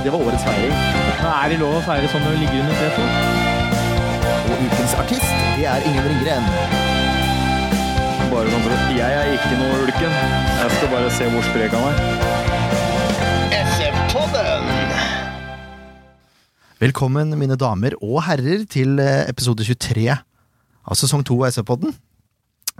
[0.00, 0.76] Det var årets feiring.
[1.28, 3.00] Er det lov å feire sånn når du ligger under treet?
[4.48, 6.46] Og ukens artist, det er Ingen Ringgren.
[8.30, 10.14] Bare sånn for Jeg er ikke noe ulken.
[10.62, 12.00] Jeg skal bare se hvor sprek han er.
[13.58, 14.72] SF-podden!
[16.80, 21.92] Velkommen, mine damer og herrer, til eh, episode 23 av sesong 2 av SF-podden.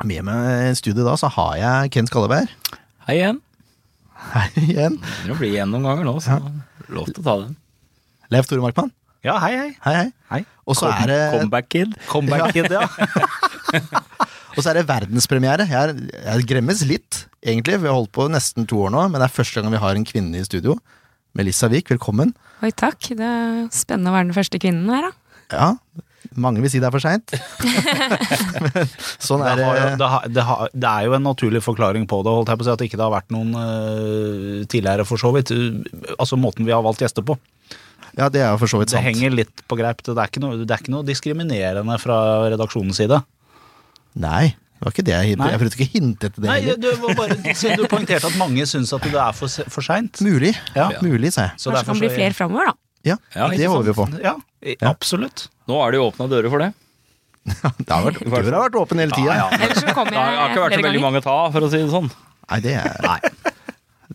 [0.08, 2.48] Med meg i studio da så har jeg Ken Skalleberg.
[3.04, 3.44] Hei igjen.
[4.32, 4.96] Hei igjen.
[5.28, 6.40] Det blir igjen noen ganger nå, så
[6.96, 7.54] lov til å ta den.
[8.30, 8.92] Leif Tore Markmann.
[9.26, 9.70] Ja, hei, hei.
[9.84, 10.10] Hei, hei.
[10.30, 10.40] Hei.
[10.70, 11.96] Og så er det Comeback Kid.
[12.08, 12.86] Comeback kid, ja.
[14.56, 15.66] Og så er det verdenspremiere.
[15.70, 17.78] Jeg, er, jeg gremmes litt, egentlig.
[17.82, 19.98] Vi har holdt på nesten to år nå, men det er første gang vi har
[19.98, 20.78] en kvinne i studio.
[21.38, 22.32] Melissa Wiik, velkommen.
[22.64, 23.12] Oi, takk.
[23.16, 25.12] Det er spennende å være den første kvinnen her, da.
[25.50, 25.68] Ja,
[26.40, 27.32] mange vil si det er for seint.
[29.28, 29.94] sånn Det, er har, det.
[30.00, 32.66] det, har, det, har, det er jo en naturlig forklaring på det, holdt jeg på
[32.66, 35.54] å si, at det ikke har vært noen uh, tidligere, for så vidt.
[35.54, 35.80] Uh,
[36.20, 37.38] Altså måten vi har valgt gjester på.
[38.18, 39.00] Ja, det er jo for så vidt sant.
[39.00, 40.02] Det henger litt på greip.
[40.04, 42.18] Det er ikke noe, det er ikke noe diskriminerende fra
[42.50, 43.20] redaksjonens side.
[44.20, 45.36] Nei, det var ikke det jeg.
[45.38, 46.78] Jeg prøvde ikke å hinte etter det Nei, heller.
[46.80, 47.36] du, var bare,
[47.78, 50.22] du poengterte at mange syns at det er for, for seint.
[50.24, 50.54] Mulig.
[50.74, 50.90] Ja.
[51.04, 51.60] Mulig, sa jeg.
[51.60, 52.89] Så Kanskje det kan bli flere framover, da.
[53.06, 54.06] Ja, Ja, det håper vi på.
[54.22, 54.36] Ja,
[54.90, 55.48] absolutt.
[55.70, 56.72] Nå er det jo åpna dører for det.
[57.80, 59.36] Det har vært, døra har vært åpen hele tida.
[59.56, 61.80] Ellers så kommer Det har ikke vært så veldig mange å ta, for å si
[61.80, 62.10] det sånn.
[62.50, 63.30] Nei, det er,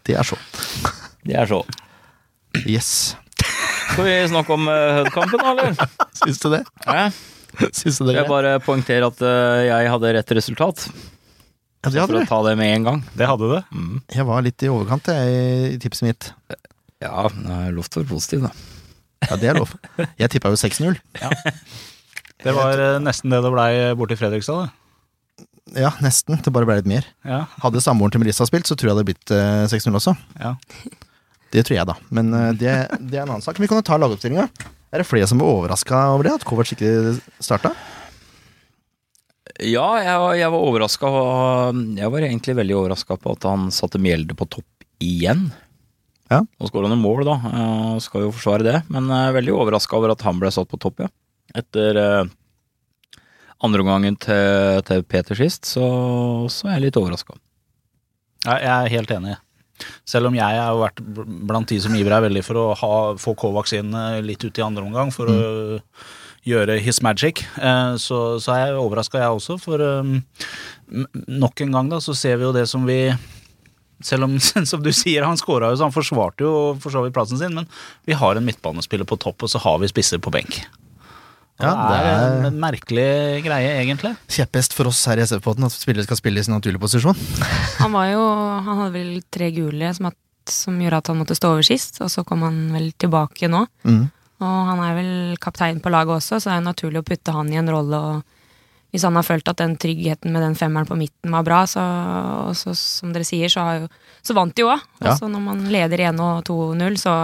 [0.05, 0.38] det er så.
[1.25, 1.61] Det er så.
[2.69, 2.92] Yes.
[3.95, 5.89] Skal vi snakke om hødkampen da, eller?
[6.22, 6.61] Syns du det?
[6.86, 7.08] Ja.
[7.72, 8.17] Syns du det?
[8.20, 10.86] Jeg bare poengterer at eh, jeg hadde rett resultat,
[11.86, 13.02] Ja, det for å ta det med en gang.
[13.17, 13.64] Det hadde det.
[14.20, 16.30] Jeg var litt i overkant jeg, i tipset mitt.
[17.04, 17.27] Ja,
[17.73, 18.54] luft være positiv, da.
[19.30, 19.71] Ja, det er lov.
[20.19, 20.97] Jeg tippa jo 6-0.
[22.45, 24.71] Det var eh, nesten det det blei borti Fredrikstad, det.
[25.81, 26.37] Ja, nesten.
[26.45, 27.08] Det bare ble litt mer.
[27.25, 30.15] Ja, Hadde samboeren til Melissa spilt, så tror jeg det hadde blitt eh, 6-0 også.
[30.41, 30.55] ja.
[31.55, 31.93] Det tror jeg, da.
[32.11, 33.58] Men eh, det, det er en annen sak.
[33.61, 34.49] Vi kan jo ta lagoppstillinga.
[34.91, 36.33] Er det flere som er overraska over det?
[36.39, 36.89] At Kovac ikke
[37.43, 37.71] starta?
[39.64, 41.11] Ja, jeg var, jeg var overraska.
[41.95, 45.47] Jeg var egentlig veldig overraska på at han satte Mjelde på topp igjen.
[46.31, 46.41] Ja.
[46.59, 47.36] Og skåra noen mål, da.
[47.45, 48.80] Jeg skal jo forsvare det.
[48.93, 51.11] Men jeg er veldig overraska over at han ble satt på topp, ja.
[51.55, 52.33] Etter eh,
[53.63, 55.85] andreomgangen til, til Peter sist, så,
[56.52, 57.37] så er jeg litt overraska.
[58.45, 59.37] Ja, jeg er helt enig.
[60.08, 63.75] Selv om jeg har vært blant de som ivrer veldig for å ha, få Kovacs
[63.75, 65.39] inn eh, litt ut i andre omgang for å
[66.45, 69.58] gjøre his magic, eh, så, så er jeg overraska, jeg også.
[69.61, 70.19] For um,
[71.41, 72.99] nok en gang da, så ser vi jo det som vi
[74.04, 74.39] selv om,
[74.72, 77.56] som du sier, han skåra jo, så han forsvarte jo for så vidt plassen sin,
[77.56, 77.70] men
[78.08, 80.64] vi har en midtbanespiller på topp, og så har vi spisser på benk.
[81.56, 83.08] Ja, det det er en merkelig
[83.45, 84.11] greie, egentlig.
[84.28, 87.16] Kjepphest for oss her i SF-potten at spillere skal spille i sin naturlige posisjon.
[87.83, 88.26] Han var jo
[88.66, 90.17] Han hadde vel tre gule som, at,
[90.52, 93.64] som gjorde at han måtte stå over sist, og så kom han vel tilbake nå.
[93.88, 94.04] Mm.
[94.44, 97.52] Og han er vel kaptein på laget også, så det er naturlig å putte han
[97.54, 98.02] i en rolle.
[98.02, 98.34] Og
[98.93, 101.83] hvis han har følt at den tryggheten med den femmeren på midten var bra, så,
[102.49, 103.89] og så som dere sier, så, har jo,
[104.23, 104.83] så vant de jo òg.
[105.03, 105.17] Ja.
[105.17, 107.15] Og når man leder 1 og 2-0, så,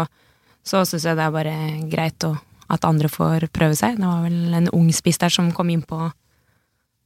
[0.68, 1.56] så syns jeg det er bare
[1.92, 2.34] greit å,
[2.72, 4.02] at andre får prøve seg.
[4.02, 6.10] Det var vel en ung spiss der som kom inn på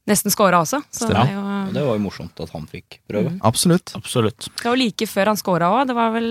[0.06, 0.80] nesten scora også.
[0.94, 1.44] Så det, er jo,
[1.74, 3.34] det var jo morsomt at han fikk prøve.
[3.46, 3.94] Absolutt.
[3.98, 4.48] Absolutt.
[4.62, 5.86] det var like før han scora òg.
[5.90, 6.28] Det var vel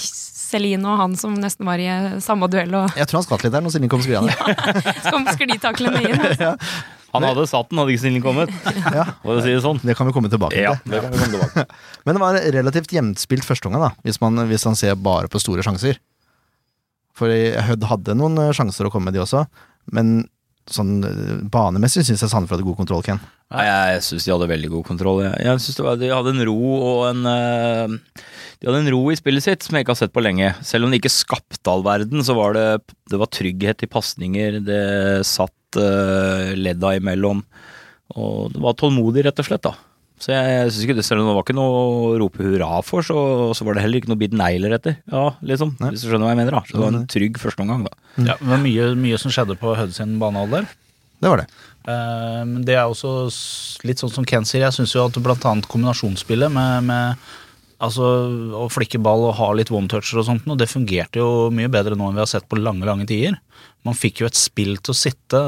[0.00, 1.88] Celine og han som nesten var i
[2.22, 4.36] samme duell og Jeg tror han skvatt litt der når Silje kom skrivende.
[5.02, 6.22] så kom sklittaklene inn.
[6.26, 6.54] Altså.
[7.16, 8.52] Han hadde satt den, hadde ikke snillen kommet.
[8.96, 9.04] Ja.
[9.24, 9.80] For å si det sånn.
[9.82, 10.92] Det kan vi komme tilbake Ja, til.
[10.94, 11.66] det kan vi komme tilbake.
[12.06, 15.64] Men det var relativt jevnspilt førsteomgang, da, hvis man, hvis han ser bare på store
[15.66, 15.98] sjanser.
[17.16, 19.46] For Hødd hadde noen eh, sjanser å komme med, de også.
[19.96, 20.26] Men
[20.68, 23.20] sånn eh, banemessig syns jeg Sandefjord hadde god kontroll, Ken.
[23.54, 25.20] Nei, jeg syns de hadde veldig god kontroll.
[25.24, 28.24] Jeg, jeg synes det var, De hadde en ro og en eh,
[28.58, 30.50] De hadde en ro i spillet sitt som jeg ikke har sett på lenge.
[30.66, 32.66] Selv om de ikke skapte all verden, så var det,
[33.12, 34.58] det var trygghet i pasninger.
[34.66, 34.82] Det
[35.30, 37.42] satt uh, ledda imellom.
[38.16, 39.66] Og det var tålmodig, rett og slett.
[39.66, 39.74] da
[40.22, 42.80] Så jeg, jeg synes ikke det, Selv om det var ikke noe å rope hurra
[42.86, 43.18] for, så,
[43.56, 44.98] så var det heller ikke noe bite negler etter.
[45.12, 45.92] Ja, liksom, Nei.
[45.94, 46.58] Hvis du skjønner hva jeg mener.
[46.58, 47.86] da Så det var en trygg førsteomgang.
[48.16, 48.28] Mm.
[48.30, 50.68] Ja, det var mye, mye som skjedde på Hødd sin banealder.
[51.20, 51.48] Det var det.
[51.86, 53.26] Eh, Men det er også
[53.86, 57.28] litt sånn som Ken sier, jeg syns jo at annet kombinasjonsspillet med, med
[57.82, 58.06] altså,
[58.56, 61.98] å flikke ball og ha litt one-toucher og sånt, og det fungerte jo mye bedre
[61.98, 63.38] nå enn vi har sett på lange, lange tider.
[63.86, 65.40] Man fikk jo et spill til å sitte.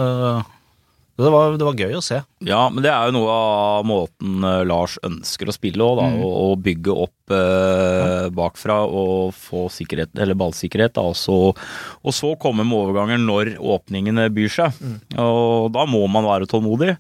[1.19, 2.21] Det var, det var gøy å se.
[2.47, 6.05] Ja, men det er jo noe av måten eh, Lars ønsker å spille òg, da.
[6.13, 6.21] Mm.
[6.23, 11.09] Å, å bygge opp eh, bakfra og få sikkerhet, eller ballsikkerhet, da.
[11.11, 14.79] Og så, og så komme med overganger når åpningene byr seg.
[14.79, 15.01] Mm.
[15.25, 16.95] Og da må man være tålmodig.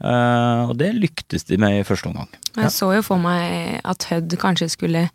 [0.00, 2.28] Eh, og det lyktes de med i første omgang.
[2.56, 5.06] Jeg så jo for meg at Hødd kanskje skulle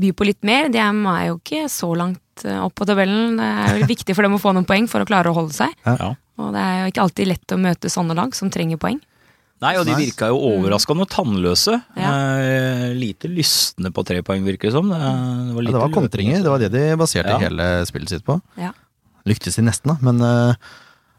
[0.00, 0.68] by på litt mer.
[0.74, 3.38] De er jo ikke så langt eh, opp på tabellen.
[3.38, 5.54] Det er jo viktig for dem å få noen poeng for å klare å holde
[5.54, 5.74] seg.
[5.86, 6.14] Ja.
[6.42, 8.98] Og det er jo ikke alltid lett å møte sånne lag som trenger poeng.
[9.62, 11.76] Nei, og de virka jo overraskende tannløse.
[11.96, 12.10] Ja.
[12.42, 14.90] Eh, lite lystne på tre poeng, virker det som.
[14.90, 17.38] Det, var, Ja, det var kontringer, det var det de baserte Ja.
[17.38, 18.40] hele spillet sitt på.
[18.60, 18.72] Ja.
[19.24, 20.58] Lyktes de nesten, da, men eh,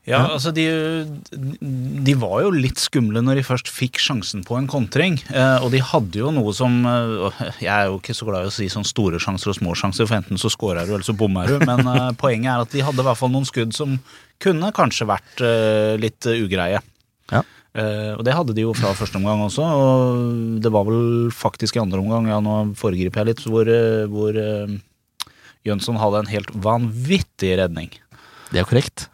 [0.06, 0.64] Ja, altså de,
[2.06, 5.18] de var jo litt skumle når de først fikk sjansen på en kontring.
[5.34, 8.52] Eh, og de hadde jo noe som eh, Jeg er jo ikke så glad i
[8.52, 11.18] å si sånn store sjanser og små sjanser, for enten så scorer du, eller så
[11.18, 11.58] bommer du.
[11.66, 13.98] Men eh, poenget er at de hadde i hvert fall noen skudd som
[14.44, 15.42] kunne kanskje vært
[16.02, 16.82] litt ugreie.
[17.32, 17.42] Ja.
[18.20, 21.82] Og det hadde de jo fra første omgang også, og det var vel faktisk i
[21.82, 23.72] andre omgang, ja nå foregriper jeg litt, hvor,
[24.12, 24.40] hvor
[25.68, 27.96] Jønsson hadde en helt vanvittig redning.
[28.52, 29.08] det er korrekt.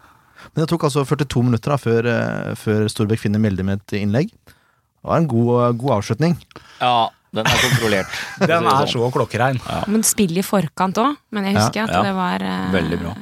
[0.53, 3.97] Men det tok altså 42 minutter da, før, eh, før Storbekk finner Melde med et
[4.01, 4.29] innlegg.
[4.45, 6.35] Det var en god, god avslutning.
[6.81, 8.17] Ja, den er kontrollert.
[8.43, 9.61] Den er så klokkerein.
[9.87, 11.15] Men spill i forkant òg.
[11.31, 12.01] Men jeg husker at Ja.
[12.03, 13.15] det var eh, Veldig bra.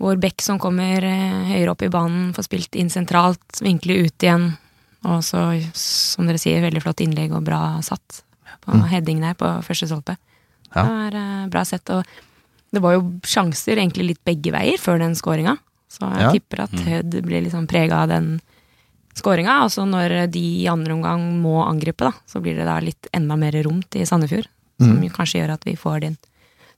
[0.00, 4.24] Vår bekk som kommer eh, høyere opp i banen, får spilt inn sentralt, vinkler ut
[4.24, 4.54] igjen.
[5.04, 5.42] Og så,
[5.76, 8.22] som dere sier, veldig flott innlegg og bra satt
[8.64, 8.82] på Mm.
[8.90, 10.16] heading der på første stolpe.
[10.74, 10.82] Ja.
[10.82, 11.88] Det var eh, bra sett.
[11.90, 12.04] Og
[12.72, 15.58] det var jo sjanser egentlig litt begge veier før den scoringa.
[15.90, 16.30] Så jeg Ja.
[16.32, 18.40] tipper at Hødd blir liksom prega av den
[19.18, 19.64] skåringa.
[19.64, 23.08] Og så når de i andre omgang må angripe, da, så blir det da litt
[23.12, 24.46] enda mer rom til Sandefjord.
[24.80, 25.10] Som Mm.
[25.10, 26.16] kanskje gjør at vi får din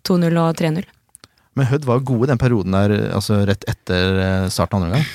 [0.05, 0.85] 2-0 og 3-0.
[1.55, 5.07] Men Hødd var gode den perioden der, altså rett etter eh, starten av andre omgang.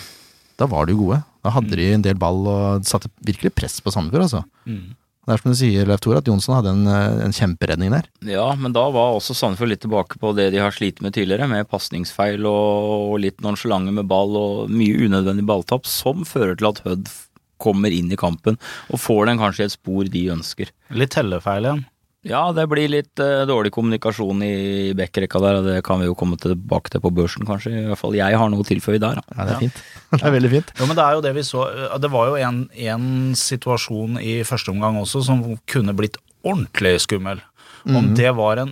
[0.58, 1.24] Da var de jo gode.
[1.44, 4.44] Da hadde de en del ball og satte virkelig press på Sandefjord, altså.
[4.68, 4.96] Mm.
[5.28, 8.06] Det er som du sier, Leif Tore, at Jonsson hadde en, eh, en kjemperedning der.
[8.24, 11.50] Ja, men da var også Sandefjord litt tilbake på det de har slitt med tidligere,
[11.52, 16.72] med pasningsfeil og, og litt nonsjalante med ball og mye unødvendig balltap, som fører til
[16.72, 17.12] at Hødd
[17.60, 18.56] kommer inn i kampen
[18.94, 20.72] og får den kanskje i et spor de ønsker.
[20.96, 21.84] Litt tellefeil igjen.
[21.84, 21.97] Ja,
[22.28, 24.54] det blir litt uh, dårlig kommunikasjon i
[24.98, 27.72] backrekka der, og det kan vi jo komme tilbake til på børsen, kanskje.
[27.72, 29.22] I hvert fall jeg har noe å tilføye der.
[29.22, 29.38] Da.
[29.38, 29.84] Ja, det er fint.
[30.18, 30.70] Det er veldig fint.
[30.80, 32.62] Jo, men det er jo det vi så eh, Det var jo en,
[32.94, 36.16] en situasjon i første omgang også som kunne blitt
[36.48, 37.42] ordentlig skummel.
[37.88, 38.72] Om det var en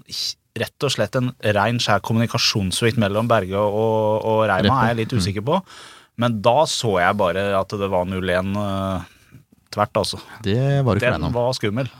[0.55, 5.15] rett og slett en rein skjær kommunikasjonssvikt mellom Berge og, og Reima, er jeg litt
[5.15, 5.59] usikker på.
[6.21, 9.03] Men da så jeg bare at det var 0-1 uh,
[9.75, 10.21] tvert, altså.
[10.45, 11.91] Det var du ikke Den var skummel.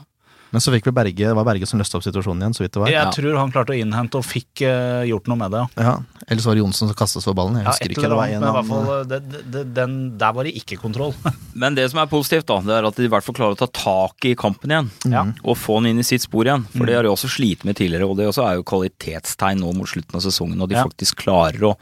[0.56, 2.72] Men så fikk vi Berge, det var Berge som løste opp situasjonen igjen, så vidt
[2.72, 2.88] det var.
[2.88, 3.10] Jeg Ja.
[3.12, 5.64] tror han klarte å innhente og fikk uh, gjort noe med det.
[5.76, 5.84] ja.
[5.84, 5.96] Ja,
[6.32, 7.58] Ellers var det Jonsson som kastet for ballen.
[7.60, 8.04] Jeg Ja, husker ikke.
[8.08, 10.78] Eller annet, en men i hvert fall, eh, det, det, den, der var det ikke
[10.80, 11.12] kontroll.
[11.54, 13.60] Men det som er positivt, da, det er at de i hvert fall klarer å
[13.60, 14.88] ta tak i kampen igjen.
[15.12, 15.26] Ja.
[15.44, 16.64] Og få den inn i sitt spor igjen.
[16.72, 19.70] For det har de også slitt med tidligere, og det også er jo kvalitetstegn nå
[19.76, 20.58] mot slutten av sesongen.
[20.64, 20.84] Og de Ja.
[20.88, 21.76] faktisk klarer å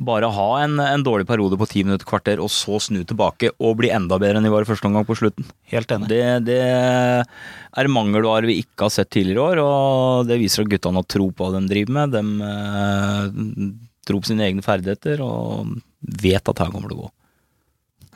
[0.00, 3.74] bare ha en, en dårlig periode på ti minutter, kvarter, og så snu tilbake og
[3.82, 5.44] bli enda bedre enn de var i første omgang på slutten.
[5.72, 6.08] Helt enig.
[6.08, 10.72] Det, det er mangelvarer vi ikke har sett tidligere i år, og det viser at
[10.72, 12.16] guttene har tro på hva de driver med.
[12.16, 13.72] De eh,
[14.08, 15.76] tror på sine egne ferdigheter og
[16.24, 17.10] vet at her kommer det å gå.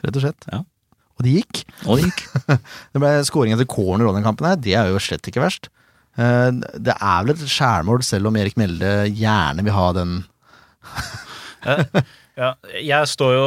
[0.06, 0.48] Rett og slett.
[0.52, 0.62] Ja.
[1.14, 1.62] Og det gikk.
[1.84, 2.24] Og det gikk.
[2.94, 4.56] Det ble skåring etter corner og den kampen her.
[4.58, 5.68] Det er jo slett ikke verst.
[6.16, 6.48] Eh,
[6.80, 10.22] Det er vel et skjærmål, selv om Erik Melde gjerne vil ha den
[12.34, 12.48] Ja,
[12.82, 13.42] jeg står jo,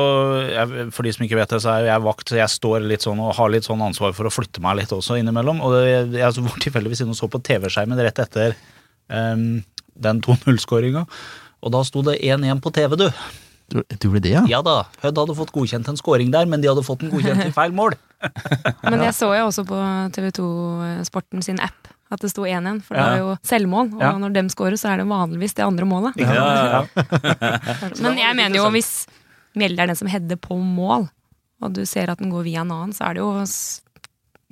[0.47, 2.85] jeg, for de som ikke vet det, så er jo jeg vakt, så jeg står
[2.87, 5.59] litt sånn og har litt sånn ansvar for å flytte meg litt også innimellom.
[5.59, 8.55] Og det, jeg så var tilfeldigvis inne og så på TV-skjermen rett etter
[9.11, 9.59] um,
[10.07, 11.03] den 2-0-skåringa.
[11.59, 13.09] Og da sto det 1-1 på TV, du.
[13.67, 14.45] Du du gjorde det, ja?
[14.47, 17.43] Ja da, Hødd hadde fått godkjent en skåring der, men de hadde fått den godkjent
[17.43, 17.97] i feil mål.
[18.87, 19.83] Men jeg så jo også på
[20.15, 20.47] TV2
[21.11, 23.93] Sporten sin app at det sto 1-1, for det er var jo selvmål.
[23.97, 24.11] Og Ja.
[24.17, 26.15] når dem scorer, så er det vanligvis det andre målet.
[26.17, 27.59] Ja, ja, Ja,
[28.03, 29.05] Men jeg mener jo hvis
[29.57, 31.07] Mjelde er den som header på mål,
[31.63, 33.31] og du ser at den går via en annen, så er det jo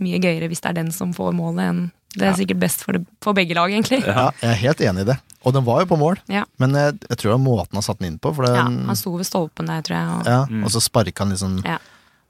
[0.02, 1.84] mye gøyere hvis det er den som får målet, enn
[2.16, 4.00] Det er sikkert best for, det, for begge lag, egentlig.
[4.08, 5.18] Ja, jeg er helt enig i det.
[5.46, 6.46] Og den var jo på mål, Ja.
[6.58, 8.32] men jeg, jeg tror det var måten han satte den inn på.
[8.34, 10.08] For Ja, han sto ved stolpen der, tror jeg.
[10.16, 11.78] Og, ja, Og så sparka han liksom Ja.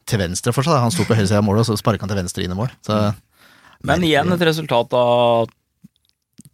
[0.10, 0.82] til venstre fortsatt.
[0.82, 2.56] Han sto på høyre side av målet, og så sparka han til venstre inn i
[2.58, 2.72] mål.
[2.82, 3.14] Så,
[3.86, 5.50] Men igjen et resultat av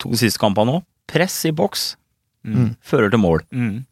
[0.02, 0.84] to siste kampene nå.
[1.12, 1.96] Press i boks
[2.42, 2.72] Mm.
[2.82, 3.44] fører til mål.
[3.54, 3.84] Mm.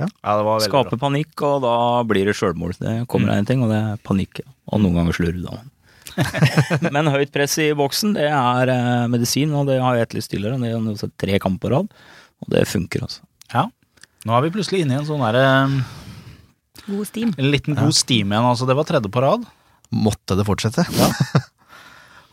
[0.00, 0.08] Ja.
[0.08, 1.02] ja, det var veldig Skaper bra.
[1.04, 2.72] panikk, og da blir det sjølmål.
[2.80, 4.40] Det kommer av en ting, og det er panikk.
[4.74, 5.60] Og noen ganger slurv, da.
[6.96, 10.58] Men høyt press i boksen, det er eh, medisin, og det har jeg etterlyst tidligere.
[10.58, 11.94] Det er sett tre kamper på rad,
[12.42, 13.22] og det funker, altså.
[13.54, 13.68] Ja.
[14.26, 15.46] Nå er vi plutselig inne i en sånn derre
[16.88, 17.30] God steam.
[17.38, 18.66] En liten god steam igjen, altså.
[18.66, 19.46] Det var tredje på rad.
[19.94, 20.82] Måtte det fortsette?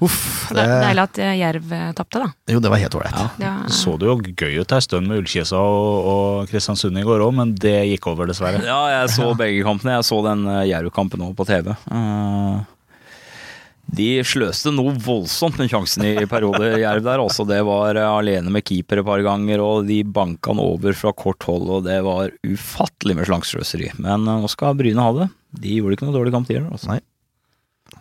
[0.02, 0.50] Uff.
[0.50, 2.30] Det Det, er deilig at eh, Jerv eh, tapte, da.
[2.50, 3.38] jo, det var helt ålreit.
[3.42, 3.54] Ja.
[3.70, 7.36] Så det jo gøy ut ei stund med Ullkisa og, og Kristiansund i går òg,
[7.38, 8.64] men det gikk over, dessverre.
[8.66, 10.00] Ja, jeg så begge kampene.
[10.00, 11.70] Jeg så den uh, Jerv-kampen nå på TV.
[11.94, 12.64] Uh...
[13.92, 17.22] de sløste noe voldsomt med sjansen i perioder, Jerv der.
[17.22, 20.98] Også det var eh, alene med keeper et par ganger, og de banka han over
[20.98, 23.94] fra kort hold, og det var ufattelig med slangsløseri.
[24.02, 25.30] Men eh, nå skal Bryne ha det.
[25.62, 26.74] De gjorde ikke noe dårlig kamp, de heller.
[26.74, 26.96] Altså.
[26.96, 27.02] Nei.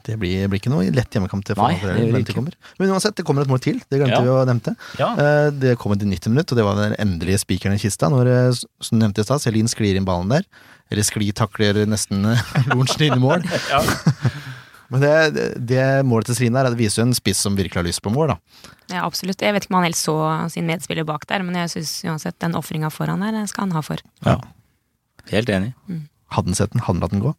[0.07, 2.35] Det blir, blir ikke noe lett hjemmekamp til Nei, Fana det gjør når det det
[2.37, 2.55] kommer.
[2.79, 3.81] Men uansett, det kommer et mål til.
[3.91, 4.21] Det glemte Ja.
[4.25, 4.75] vi å nevne.
[4.99, 5.09] Ja.
[5.19, 8.09] Eh, Det kom et 90 minutt, og det var den endelige spikeren i kista.
[8.09, 10.45] Når, eh, som du nevnte i stad, Selin sklir inn ballen der.
[10.91, 13.43] Eller skli takler nesten eh, Lorentzen inn i mål.
[13.71, 13.83] Ja.
[14.91, 17.79] Men det, det, det målet til Srin der, det viser jo en spiss som virkelig
[17.79, 18.65] har lyst på mål, da.
[18.91, 19.39] Ja, absolutt.
[19.39, 20.17] Jeg vet ikke om han helst så
[20.51, 23.83] sin medspiller bak der, men jeg syns uansett den ofringa foran der skal han ha
[23.87, 24.03] for.
[24.27, 24.41] Ja.
[25.31, 25.75] Helt enig.
[26.35, 27.35] Hadde han sett den, hadde han latt den gå?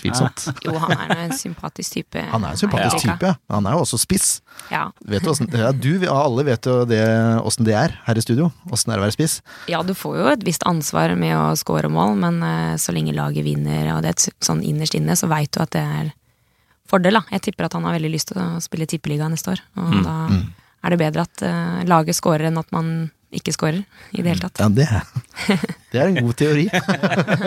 [0.00, 0.44] Tvilsomt.
[0.64, 2.22] Jo, han er en sympatisk type.
[2.32, 3.34] Han er en sympatisk type, ja.
[3.52, 4.28] Han er jo også spiss.
[4.72, 4.86] Ja.
[5.04, 7.00] Vet du, hvordan, ja, du alle vet jo det,
[7.44, 8.50] åssen det er her i studio.
[8.72, 9.38] Åssen det er å være spiss.
[9.70, 13.12] ja, du får jo et visst ansvar med å score mål, men eh, så lenge
[13.16, 16.10] laget vinner, og det er sånn innerst inne, så veit du at det er
[16.90, 17.22] fordel, da.
[17.36, 20.02] Jeg tipper at han har veldig lyst til å spille tippeliga neste år, og Mm,
[20.06, 20.16] da
[20.82, 24.42] er det bedre at eh, laget scorer enn at man ikke scorer i det hele
[24.42, 24.58] tatt.
[24.58, 24.86] Ja, det,
[25.92, 26.64] det er en god teori,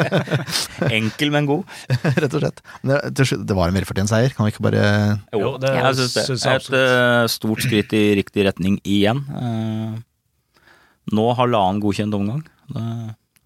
[0.99, 1.65] Enkel, men god.
[2.23, 2.61] rett og slett.
[2.83, 4.85] Men det, var en velfortjent seier, kan vi ikke bare
[5.35, 6.25] Jo, det jeg synes det.
[6.29, 9.23] synes jeg Et eh, stort skritt i riktig retning igjen.
[9.27, 9.99] Eh,
[11.13, 12.45] nå halvannen godkjent omgang.
[12.71, 12.87] Det,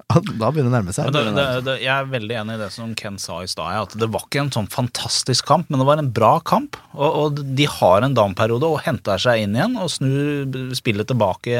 [0.07, 1.09] Da begynner det å nærme seg.
[1.11, 3.95] Det, det, det, jeg er veldig enig i det som Ken sa i stad, at
[3.99, 6.77] det var ikke en sånn fantastisk kamp, men det var en bra kamp.
[6.95, 11.59] Og, og de har en down-periode og henter seg inn igjen og snur spillet tilbake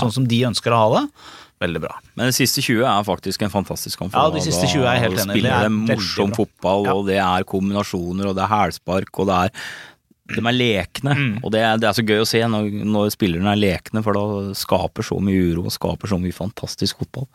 [0.00, 1.04] sånn som de ønsker å ha det.
[1.62, 1.98] Veldig bra.
[2.18, 4.16] Men de siste 20 er faktisk en fantastisk kamp.
[4.16, 5.26] Ja, de siste 20 er helt enig i.
[5.28, 6.96] Det Spiller er det morsom fotball, Ja.
[6.98, 9.68] og det er kombinasjoner, og det er hælspark, og det er
[10.34, 11.32] de er lekne, Mm.
[11.44, 14.16] og det er, det er så gøy å se når, når spillerne er lekne, for
[14.16, 17.28] da skaper så mye uro og skaper så mye fantastisk fotball.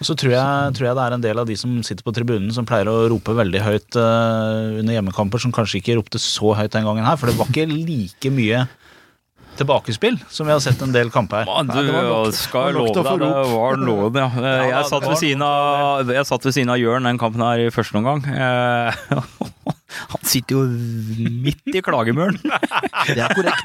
[0.00, 2.52] Så tror jeg, tror jeg det er en del av de som sitter på tribunen
[2.56, 6.72] som pleier å rope veldig høyt eh, under hjemmekamper, som kanskje ikke ropte så høyt
[6.72, 8.64] den gangen her, for det var ikke like mye
[9.60, 11.50] tilbakespill som vi har sett en del kamper her.
[11.50, 14.30] Man, du Nei, nok- skal det love deg, det var noen, ja.
[14.70, 17.68] Jeg satt ved siden av, jeg satt ved siden av Jørn den kampen her i
[17.74, 18.24] første omgang.
[19.90, 20.62] Eh, Han sitter jo
[21.44, 22.38] midt i klagemuren.
[22.40, 23.64] Det er korrekt.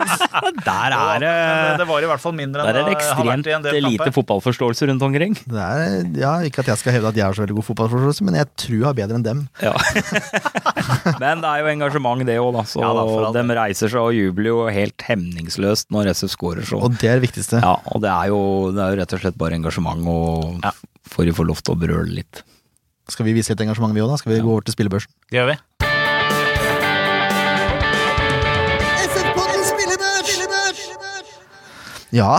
[0.65, 1.34] Der er det
[1.79, 3.65] det var i hvert fall mindre enn er det det har vært ekstremt i en
[3.65, 5.36] del lite fotballforståelse rundt omkring.
[5.46, 8.25] Det er, ja, ikke at jeg skal hevde at jeg har så veldig god fotballforståelse,
[8.27, 9.44] men jeg tror jeg har bedre enn dem.
[9.62, 9.74] Ja.
[11.22, 12.63] Men det er jo engasjement, det òg, da.
[12.70, 13.03] Så Ja da,
[13.36, 16.79] de reiser seg og jubler jo helt hemningsløst når SF scorer så.
[16.82, 17.62] Og det er det viktigste.
[17.63, 18.41] Ja, og det er, jo,
[18.75, 20.74] det er jo rett og slett bare engasjement, og Ja.
[21.12, 22.44] får jo få lov til å brøle litt.
[23.10, 24.17] Skal vi vise litt engasjement, vi òg, da?
[24.22, 25.13] Skal vi gå over til spillebørsen?
[25.29, 25.84] Det gjør vi.
[32.13, 32.38] Ja.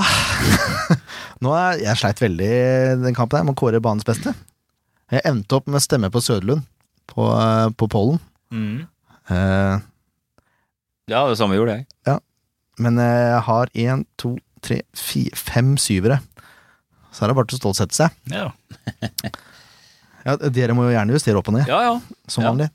[1.44, 2.50] Nå er, jeg sleit veldig
[3.02, 4.32] den kampen her med å kåre banens beste.
[5.12, 6.64] Jeg endte opp med stemme på Søderlund
[7.10, 8.20] på, eh, på pollen.
[8.54, 8.86] Mm.
[9.30, 9.78] Uh,
[11.10, 12.18] Ja, det samme gjorde jeg.
[12.82, 16.20] men eh, jeg har én, to, tre, fire, fem syvere.
[17.14, 18.16] Så er det bare til å stålsette seg.
[18.32, 18.50] Ja.
[20.26, 21.90] Ja, dere må jo gjerne justere opp og ned, Ja, ja.
[22.26, 22.50] som ja.
[22.50, 22.66] vanlig.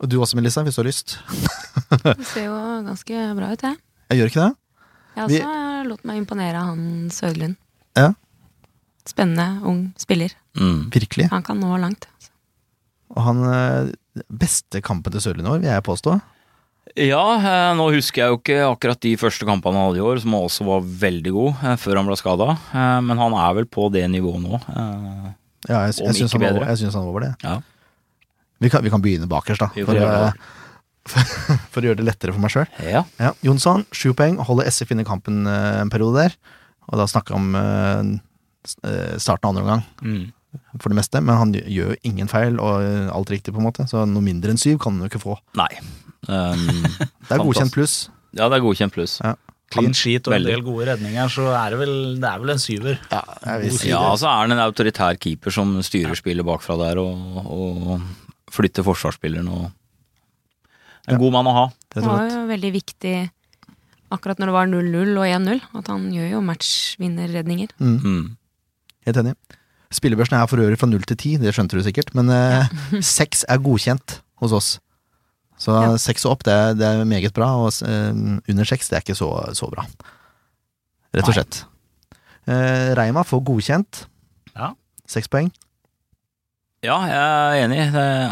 [0.00, 1.18] Og du også, Melissa, hvis du har lyst.
[2.06, 2.54] Det ser jo
[2.86, 3.76] ganske bra ut, jeg.
[4.08, 4.54] Jeg gjør ikke det?
[5.16, 7.56] Jeg også har lot meg imponere av han Søderlund.
[7.96, 8.10] Ja.
[9.06, 10.34] Spennende, ung spiller.
[10.58, 10.88] Mm.
[10.92, 11.28] Virkelig.
[11.32, 12.08] Han kan nå langt.
[13.14, 13.92] Og han eh,
[14.32, 16.16] Beste kampen til Søderlund i år, vil jeg påstå.
[16.96, 20.20] Ja, eh, nå husker jeg jo ikke akkurat de første kampene han hadde i år,
[20.22, 22.50] som også var veldig god eh, før han ble skada.
[23.04, 24.60] Men han er vel på det nivået nå.
[25.66, 27.32] Ja, jeg, jeg, syns han, han var over det.
[27.44, 27.58] Ja.
[28.62, 29.72] Vi kan, vi kan begynne bakerst, da.
[29.76, 30.00] Vi får
[31.06, 32.66] For, å- for å gjøre det lettere for meg sjøl.
[32.82, 33.04] Ja.
[33.22, 36.34] Ja, Jonsson, sju poeng, holder SF inne i kampen eh, en periode der.
[36.90, 38.10] Og da snakka om eh,
[38.86, 40.32] eh, starten av andre omgang, Mm.
[40.80, 41.20] for det meste.
[41.22, 43.86] Men han gjør jo ingen feil, og eh, alt riktig, på en måte.
[43.90, 45.38] Så noe mindre enn syv kan han jo ikke få.
[45.58, 45.70] Nei.
[46.26, 46.86] Um,
[47.28, 48.08] Det er godkjent pluss.
[48.34, 49.20] ja, det er godkjent pluss.
[49.22, 49.34] Ja.
[49.74, 52.60] Clean sheet og en del gode redninger, så er det vel, det er vel en
[52.62, 53.00] syver.
[53.10, 53.22] Ja,
[53.82, 57.96] Ja, så er han en autoritær keeper som styrer spillet bakfra der og, og
[58.54, 59.64] flytter forsvarsspilleren og
[61.08, 61.66] En god mann å ha.
[61.94, 63.14] Det var jo veldig viktig
[64.14, 67.70] akkurat når det var 0-0 og 1-0, at han gjør jo matchvinnerredninger.
[67.80, 68.36] Mm, Mm.
[69.06, 69.34] helt enig.
[69.90, 72.12] Spillebørsen er for øvrig fra null til ti, det skjønte du sikkert.
[72.14, 72.66] Men ja.
[73.00, 74.78] 6 er godkjent hos oss.
[75.58, 75.96] Så Ja.
[75.96, 78.12] 6 og opp, det er, det er meget bra, og eh,
[78.50, 79.86] under 6 det er ikke så, så bra.
[81.14, 81.62] Rett og slett.
[82.46, 84.04] Eh, Reima får godkjent.
[84.54, 84.74] Ja.
[85.08, 85.50] Seks poeng.
[86.86, 87.78] Ja, jeg er enig.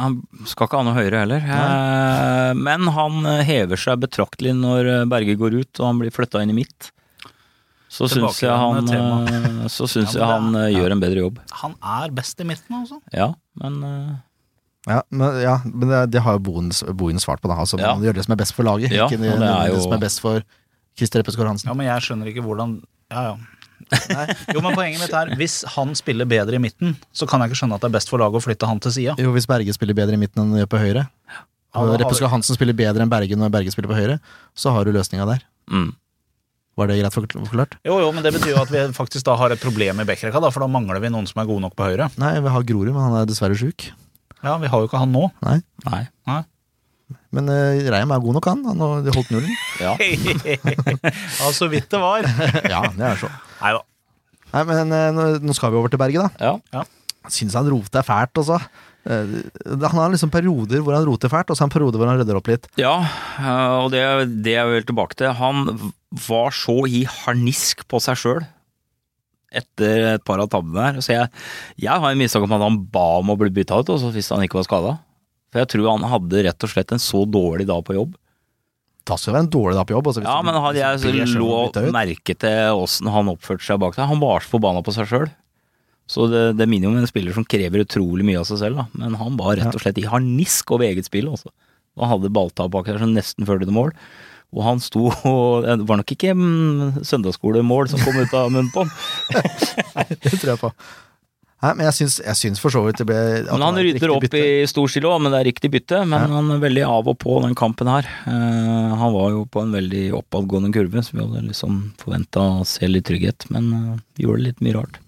[0.01, 0.19] Han
[0.49, 1.45] skal ikke ha noe høyere heller.
[1.49, 2.53] Nei.
[2.59, 6.59] Men han hever seg betraktelig når Berge går ut og han blir flytta inn i
[6.63, 6.91] midt.
[7.95, 11.21] Så syns jeg han, eh, så syns Ja, jeg han er- eh, gjør en bedre
[11.21, 11.37] jobb.
[11.63, 12.99] Han er best i midten, altså.
[13.15, 13.29] Ja,
[13.63, 14.15] men eh,
[14.91, 17.55] Ja, men, ja, men det, det har jo Bohin, Bohin svart på, da.
[17.63, 17.95] Altså, Ja.
[17.95, 19.93] Man gjør det som er best for laget, Ja, ikke det, det er det som
[19.95, 20.43] er best for
[20.99, 21.69] Christer Eppeskår Hansen.
[21.71, 23.37] Ja, men jeg skjønner ikke hvordan Ja, ja.
[24.11, 24.27] Nei.
[24.55, 27.61] Jo, men poenget mitt er, hvis han spiller bedre i midten, så kan jeg ikke
[27.63, 29.17] skjønne at det er best for laget å flytte han til sida.
[29.21, 31.05] Jo, hvis Berge spiller bedre i midten enn han gjør på høyre,
[31.75, 34.17] og ja, Reppe skal Hansen spiller bedre enn Berge når Berge spiller på høyre,
[34.55, 35.45] så har du løsninga der.
[35.73, 35.93] mm.
[36.75, 37.77] Var det greit forklart?
[37.87, 40.41] Jo, jo, men det betyr jo at vi faktisk da har et problem i backrekka,
[40.43, 42.09] da, for da mangler vi noen som er gode nok på høyre.
[42.19, 43.93] Nei, vi har Grorud, men han er dessverre sjuk.
[44.43, 45.29] Ja, vi har jo ikke han nå.
[45.47, 45.61] Nei.
[45.87, 46.41] Nei.
[47.35, 48.63] Men uh, Reim er god nok, han.
[48.71, 49.53] Han har holdt nullen.
[49.83, 49.95] Ja.
[51.41, 52.25] ja, så vidt det var.
[52.75, 53.31] ja, det er så.
[53.61, 53.85] Nei da.
[54.55, 56.55] Nei, men uh, nå, skal vi over til Berge, da.
[56.73, 56.85] ja.
[57.33, 58.59] Syns han roter fælt også.
[59.05, 59.33] Eh,
[59.69, 62.21] han har liksom perioder hvor han roter fælt, og så har han perioder hvor han
[62.21, 62.69] rydder opp litt.
[62.81, 62.97] Ja,
[63.83, 64.03] og det,
[64.45, 65.33] det er vel tilbake til.
[65.37, 65.67] Han
[66.29, 68.45] var så i harnisk på seg sjøl
[69.55, 71.03] etter et par av tabbene her.
[71.05, 71.29] Så jeg,
[71.85, 74.33] jeg har en mistanke om at han ba om å bli bytta ut, også hvis
[74.35, 74.95] han ikke var skada.
[75.55, 78.17] For jeg tror han hadde rett og slett en så dårlig dag på jobb.
[79.07, 80.09] Det skal være en dårlig dag på jobb.
[80.11, 84.09] Altså, Ja, men hadde jeg lå merke til åssen han oppførte seg bak deg.
[84.11, 85.29] Han var så forbanna på seg sjøl.
[86.11, 88.83] Så det, det minner jo om en spiller som krever utrolig mye av seg selv,
[88.83, 88.89] da.
[88.99, 91.55] Men han var rett og slett i harnisk over eget spill, altså.
[92.01, 93.95] Han hadde balltap bak der som nesten førte til mål.
[94.55, 98.73] Og han sto og Det var nok ikke mm, søndagsskolemål som kom ut av munnen
[98.75, 98.93] på han.
[100.25, 100.73] Det tror jeg på.
[101.65, 104.11] Nei, men jeg syns, jeg syns for så vidt det ble at Men han rydder
[104.13, 104.41] opp bytte.
[104.41, 106.03] i stor stil òg, men det er riktig bytte.
[106.05, 106.37] Men Ja.
[106.37, 108.05] han er veldig av og på den kampen her.
[108.27, 112.67] Uh, han var jo på en veldig oppadgående kurve, så vi hadde liksom forventa å
[112.69, 113.49] se litt trygghet.
[113.55, 115.01] Men eh, gjorde litt mye rart.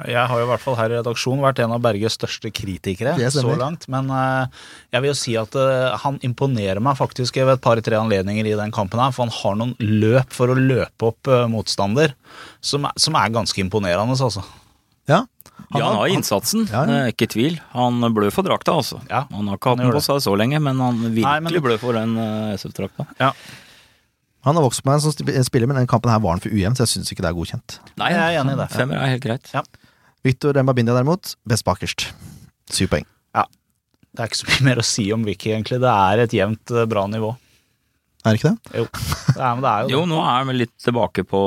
[0.00, 3.12] Jeg har jo i hvert fall her i redaksjonen vært en av Berges største kritikere
[3.28, 3.84] så langt.
[3.92, 4.46] Men eh,
[4.94, 5.52] jeg vil jo si at
[6.04, 9.12] han imponerer meg faktisk ved et par-tre anledninger i den kampen her.
[9.12, 12.14] For han har noen løp for å løpe opp motstander
[12.64, 14.44] som er, som er ganske imponerende, altså.
[15.10, 15.20] Ja.
[15.74, 17.00] ja, han har innsatsen, Ja, ja.
[17.06, 17.58] er ikke tvil.
[17.74, 19.00] Han blør for drakta, altså.
[19.10, 21.60] Ja, han har ikke hatt den på seg så lenge, men han virkelig Nei, men-
[21.66, 23.06] blør for den uh, SF-drakta.
[23.20, 23.32] Ja.
[24.46, 26.72] Han har vokst på meg som spiller, men den kampen her var han for ujevn,
[26.78, 27.78] så jeg syns ikke det er godkjent.
[28.00, 28.70] Nei, Jeg er enig i det.
[28.72, 29.50] Femmer er helt greit.
[29.52, 29.60] Ja.
[30.24, 32.08] Victor Rembabindia derimot, best bakerst.
[32.72, 33.04] Syv poeng.
[34.10, 35.76] Det er ikke så mye mer å si om Vicky, egentlig.
[35.84, 37.28] Det er et jevnt, eh, bra nivå.
[38.20, 38.76] Er det ikke det?
[38.76, 39.92] Jo, det er, men det er jo det.
[39.94, 41.40] Jo, nå er han litt tilbake på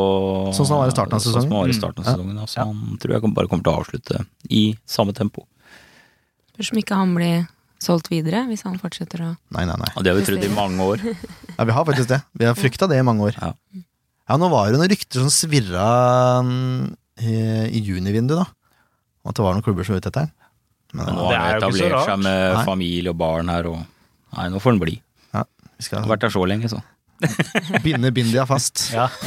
[0.57, 1.77] Sånn som han var i starten av Sånn som han var i Mm.
[1.79, 2.13] starten av Ja.
[2.15, 2.39] sesongen.
[2.41, 5.45] Altså, Han tror jeg bare kommer til å avslutte i samme tempo.
[6.53, 7.47] Spørs om ikke han blir
[7.83, 9.91] solgt videre, hvis han fortsetter å Nei, nei, nei.
[9.97, 11.03] Og det har vi trodd i mange år.
[11.59, 12.21] Ja, vi har faktisk det.
[12.33, 13.35] Vi har frykta det i mange år.
[13.37, 13.53] Ja.
[14.29, 17.33] Ja, nå var det noen rykter som svirra mm, i,
[17.77, 18.45] i junivinduet, da.
[19.23, 20.31] Om at det var noen klubber som var ute etter den.
[20.93, 22.63] Men Men nå det har han etablert seg med Nei.
[22.65, 23.83] familie og barn her, og
[24.37, 24.95] Nei, nå får han bli.
[25.85, 26.81] Skal har vært der så lenge, så.
[27.85, 28.89] binde Bindia fast.
[28.95, 29.09] Ja.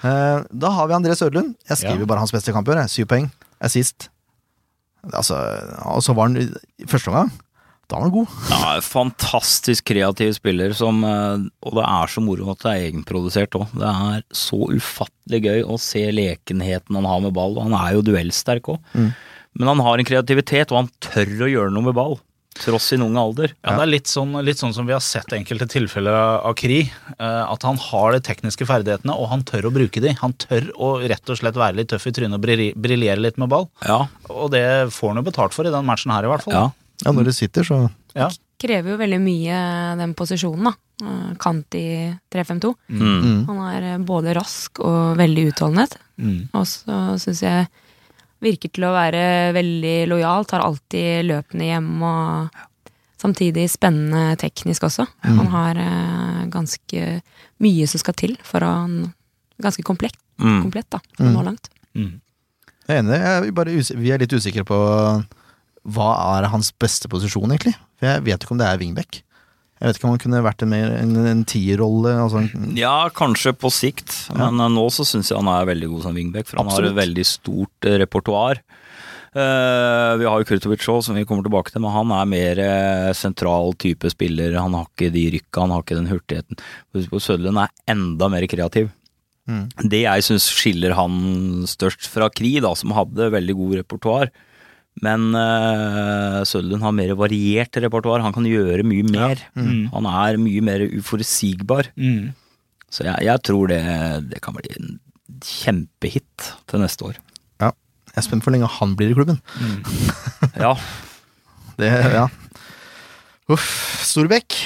[0.00, 1.50] Eh, Da har vi André Sødlund.
[1.68, 2.08] Jeg skriver Ja.
[2.08, 2.86] bare hans beste kamp i år.
[2.88, 3.26] Syv poeng.
[3.60, 4.06] Assist.
[5.12, 5.36] Altså,
[5.84, 7.28] og så var han i første omgang.
[7.90, 8.28] Da var han god.
[8.48, 13.50] Ja, fantastisk kreativ spiller, som, eh, og det er så moro at det er egenprodusert
[13.60, 13.68] òg.
[13.76, 17.60] Det er så ufattelig gøy å se lekenheten han har med ball.
[17.60, 18.78] Han er jo duellsterk òg.
[18.94, 19.12] Mm.
[19.58, 22.16] Men han har en kreativitet, og han tør å gjøre noe med ball.
[22.60, 23.54] Tross sin unge alder.
[23.64, 26.82] Ja, det er litt sånn, litt sånn som vi har sett enkelte tilfeller av, Kri.
[27.18, 30.12] eh, at han har de tekniske ferdighetene, og han tør å bruke de.
[30.20, 33.48] Han tør å rett og slett være litt tøff i trynet og briljere litt med
[33.48, 33.68] ball.
[33.86, 36.54] Ja, Og det får han jo betalt for i den matchen her, i hvert fall.
[36.54, 36.68] ja.
[37.00, 38.28] Ja, når det sitter, så Ja.
[38.60, 40.74] Krever jo veldig mye den posisjonen, da.
[41.00, 42.74] Eh, Kant i 3-5-2.
[42.90, 43.22] Mm.
[43.22, 43.46] mm.
[43.46, 45.96] Han er eh, både rask og veldig utholdenhet.
[46.20, 46.50] Mm.
[46.52, 47.68] Og så syns jeg
[48.40, 49.22] virker til å være
[49.56, 52.60] veldig lojal, tar alltid løpene hjem og
[53.20, 55.04] samtidig spennende teknisk også.
[55.24, 55.38] Mm.
[55.42, 57.02] Han har eh, ganske
[57.60, 59.00] mye som skal til for å han
[59.60, 60.62] Ganske komplett, Mm.
[60.64, 61.34] komplett da, Mm.
[61.34, 61.68] nå langt.
[61.94, 62.20] Mm.
[62.88, 63.18] Jeg er enig.
[63.20, 64.78] Jeg er bare vi er litt usikre på
[65.84, 67.74] hva er hans beste posisjon, egentlig.
[67.98, 69.20] For jeg vet ikke om det er wingback.
[69.80, 72.10] Jeg vet ikke om han kunne vært en, mer, en, en tierrolle.
[72.20, 75.88] Altså en, Ja, kanskje på sikt, men eh, nå så syns jeg han er veldig
[75.94, 78.60] god som wingback, for han har et veldig stort eh, repertoar.
[79.30, 82.60] Uh, vi har jo Kurtovic òg, som vi kommer tilbake til, men han er mer
[82.60, 84.58] uh, sentral type spiller.
[84.58, 86.60] Han har ikke de rykka, han har ikke den hurtigheten.
[87.14, 88.90] Sødlund er enda mer kreativ.
[89.48, 89.64] Mm.
[89.94, 94.34] Det jeg syns skiller han størst fra Kri, da, som hadde veldig god repertoar,
[95.00, 98.20] Men uh, Søderlund har mer variert repertoar.
[98.24, 99.40] Han kan gjøre mye mer.
[99.56, 99.86] Mm.
[99.94, 101.88] Han er mye mer uforutsigbar.
[101.96, 102.32] Mm.
[102.90, 103.80] Så jeg, jeg tror det,
[104.32, 104.98] det kan bli en
[105.46, 107.18] kjempehit til neste år.
[107.62, 107.70] Ja.
[108.10, 109.40] Jeg er spent på hvor lenge han blir i klubben.
[110.60, 110.74] Ja,
[111.80, 112.26] Det, ja.
[113.50, 113.68] Uff.
[114.04, 114.56] Storbekk.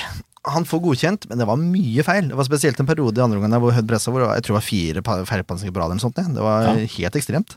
[0.55, 2.27] Han får godkjent, men det var mye feil.
[2.33, 5.23] Det var spesielt en periode i andre omgang hvor jeg tror det var fire pa-
[5.29, 5.95] feilpassinger på rad.
[6.01, 6.75] Det var Ja.
[6.99, 7.55] helt ekstremt.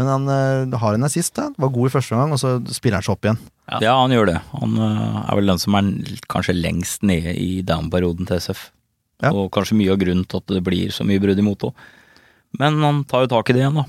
[0.00, 1.50] Men han uh, har en assist, da.
[1.60, 3.40] Var god i første omgang, og så spiller han seg opp igjen.
[3.68, 3.80] Ja.
[3.84, 3.96] ja.
[4.00, 4.38] han gjør det.
[4.56, 5.90] Han uh, er vel den som er
[6.32, 8.70] kanskje lengst nede i down-perioden til SF.
[9.22, 9.30] Ja.
[9.30, 11.90] Og kanskje mye av grunnen til at det blir så mye brudd imot òg.
[12.60, 13.86] Men han tar jo tak i det igjen, da.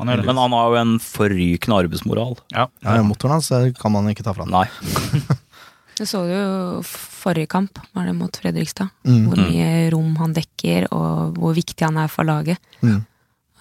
[0.00, 0.26] Han gjør det.
[0.28, 2.36] Men han har jo en forrykende arbeidsmoral.
[2.56, 2.66] ja.
[2.82, 4.54] Ja, Motoren hans eh, kan man ikke ta fra ham.
[4.54, 4.66] Nei.
[5.94, 8.90] Det så du jo forrige kamp, var det mot Fredrikstad.
[9.06, 9.28] Mm.
[9.28, 12.58] Hvor mye rom han dekker, og hvor viktig han er for laget.
[12.82, 13.04] Mm.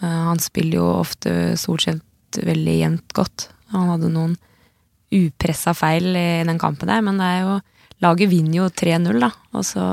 [0.04, 3.48] Eh, han spiller jo ofte stort sett veldig jevnt godt.
[3.74, 4.36] Han hadde noen
[5.14, 7.62] upressa feil i den kampen der, men det er jo
[8.04, 9.30] Laget vinner jo 3-0, da.
[9.56, 9.84] Og så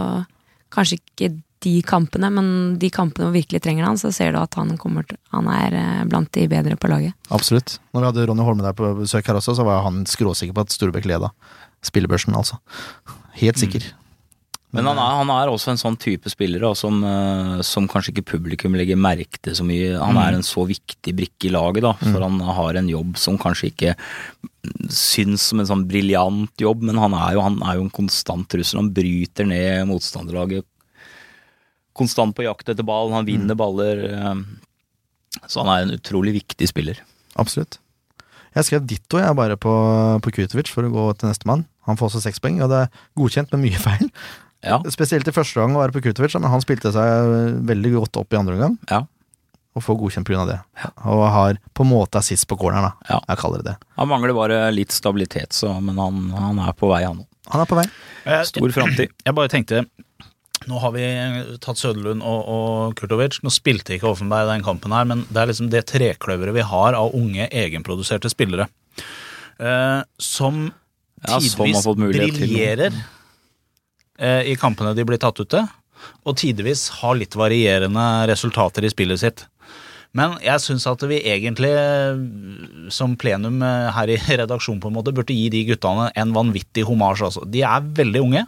[0.75, 1.29] kanskje ikke
[1.63, 2.47] de kampene, men
[2.81, 6.05] de kampene hvor virkelig trenger han, så ser du at han til Han er eh,
[6.09, 7.15] blant de bedre på laget.
[7.31, 7.79] Absolutt.
[7.93, 10.65] Når vi hadde Ronny Holme der på besøk her også, så var han skråsikker på
[10.65, 11.31] at Storbekk leda
[11.87, 12.59] spillebørsen, altså.
[13.39, 13.85] Helt sikker.
[14.73, 18.13] Men han er, han er også en sånn type spiller da, som, øh, som kanskje
[18.15, 19.97] ikke publikum legger merke til så mye.
[19.99, 23.39] Han er en så viktig brikke i laget, da, for han har en jobb som
[23.41, 23.95] kanskje ikke
[24.93, 28.47] syns som en sånn briljant jobb, men han er, jo, han er jo en konstant
[28.53, 28.79] trussel.
[28.85, 30.67] Han bryter ned motstanderlaget.
[31.99, 34.05] Konstant på jakt etter ball, han vinner baller.
[34.07, 37.01] øh, Så han er en utrolig viktig spiller.
[37.41, 37.81] Absolutt.
[38.55, 39.73] Jeg skrev ditto jeg bare på,
[40.23, 41.67] på Kutovic for å gå til nestemann.
[41.87, 44.07] Han får også seks poeng, og det er godkjent med mye feil.
[44.67, 48.21] Ja, Spesielt i første gang å være på Krutovic, men han spilte seg veldig godt
[48.21, 48.99] opp i andre omgang, ja.
[49.73, 50.45] og får godkjent pga.
[50.51, 50.59] det.
[51.09, 53.15] Og har på en måte assist på corneren, da.
[53.15, 53.23] Ja.
[53.33, 53.89] Jeg kaller det det.
[53.97, 57.27] Han mangler bare litt stabilitet, så, men han, han er på vei, han òg.
[57.51, 57.87] Han er på vei.
[58.29, 59.11] Eh, Stor framtid.
[59.27, 59.85] Jeg bare tenkte
[60.69, 61.05] Nå har vi
[61.65, 63.39] tatt Søderlund og, og Kurtovic.
[63.41, 66.99] Nå spilte ikke Offenberg den kampen her, men det er liksom det trekløveret vi har
[66.99, 68.69] av unge, egenproduserte spillere.
[69.57, 70.67] Eh, som
[71.25, 73.01] Ja, tidvis ja, briljerer eh,
[74.21, 75.65] i kampene de blir tatt ut til,
[76.29, 79.47] og tidvis har litt varierende resultater i spillet sitt.
[80.17, 82.23] Men jeg syns at vi egentlig, eh,
[82.91, 86.87] som plenum eh, her i redaksjonen, på en måte, burde gi de guttene en vanvittig
[86.89, 87.29] homasj.
[87.29, 87.45] Altså.
[87.47, 88.47] De er veldig unge.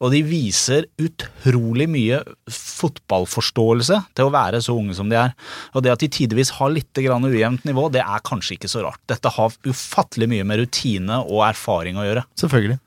[0.00, 5.34] Og de viser utrolig mye fotballforståelse til å være så unge som de er.
[5.76, 9.02] Og det at de tidvis har litt ujevnt nivå, det er kanskje ikke så rart.
[9.12, 12.24] Dette har ufattelig mye med rutine og erfaring å gjøre.
[12.40, 12.80] Selvfølgelig.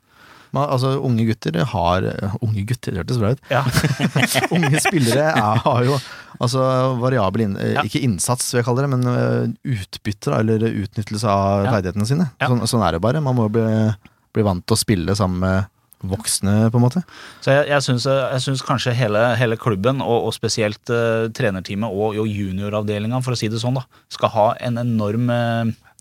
[0.54, 2.06] Men, altså, unge gutter har
[2.38, 3.42] Unge gutter, det hørtes bra ut.
[3.50, 3.64] Ja.
[4.54, 5.98] unge spillere er, har jo
[6.38, 6.64] altså
[7.02, 7.84] variabel inn, eh, Ja.
[7.86, 11.76] Ikke innsats, vil jeg kalle det, men utbytter, eller utnyttelse av Ja.
[11.76, 12.30] ferdighetene sine.
[12.42, 13.22] Sånn, sånn er det bare.
[13.24, 13.68] Man må bli,
[14.34, 15.70] bli vant til å spille sammen med
[16.08, 17.02] voksne, på en måte.
[17.44, 22.28] Så jeg, jeg, syns, kanskje hele, hele klubben, og, og spesielt uh, trenerteamet og, og
[22.28, 25.93] junioravdelinga, for å si det sånn, da, skal ha en enorm eh, eh, hva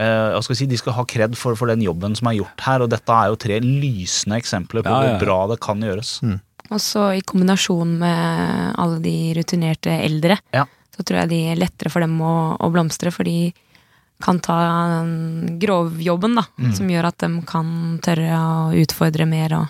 [0.00, 2.84] skal jeg si, De skal ha kred for, for den jobben som er gjort her,
[2.84, 5.16] og dette er jo tre lysende eksempler på Ja, ja, ja.
[5.18, 6.12] hvor bra det kan gjøres.
[6.70, 10.64] Og så i kombinasjon med alle de rutinerte eldre, Ja.
[10.94, 13.52] så tror jeg de er lettere for dem å, å blomstre, for de
[14.20, 14.56] kan ta
[15.00, 16.44] den grovjobben, da,
[16.76, 19.68] som gjør at de kan tørre å utfordre mer, og,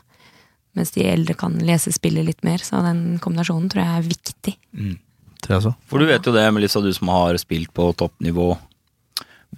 [0.75, 2.59] mens de eldre kan lese spillet litt mer.
[2.59, 4.57] Så den kombinasjonen tror jeg er viktig.
[4.75, 4.99] Mm.
[5.89, 8.53] For du vet jo det, Melissa, du som har spilt på toppnivå,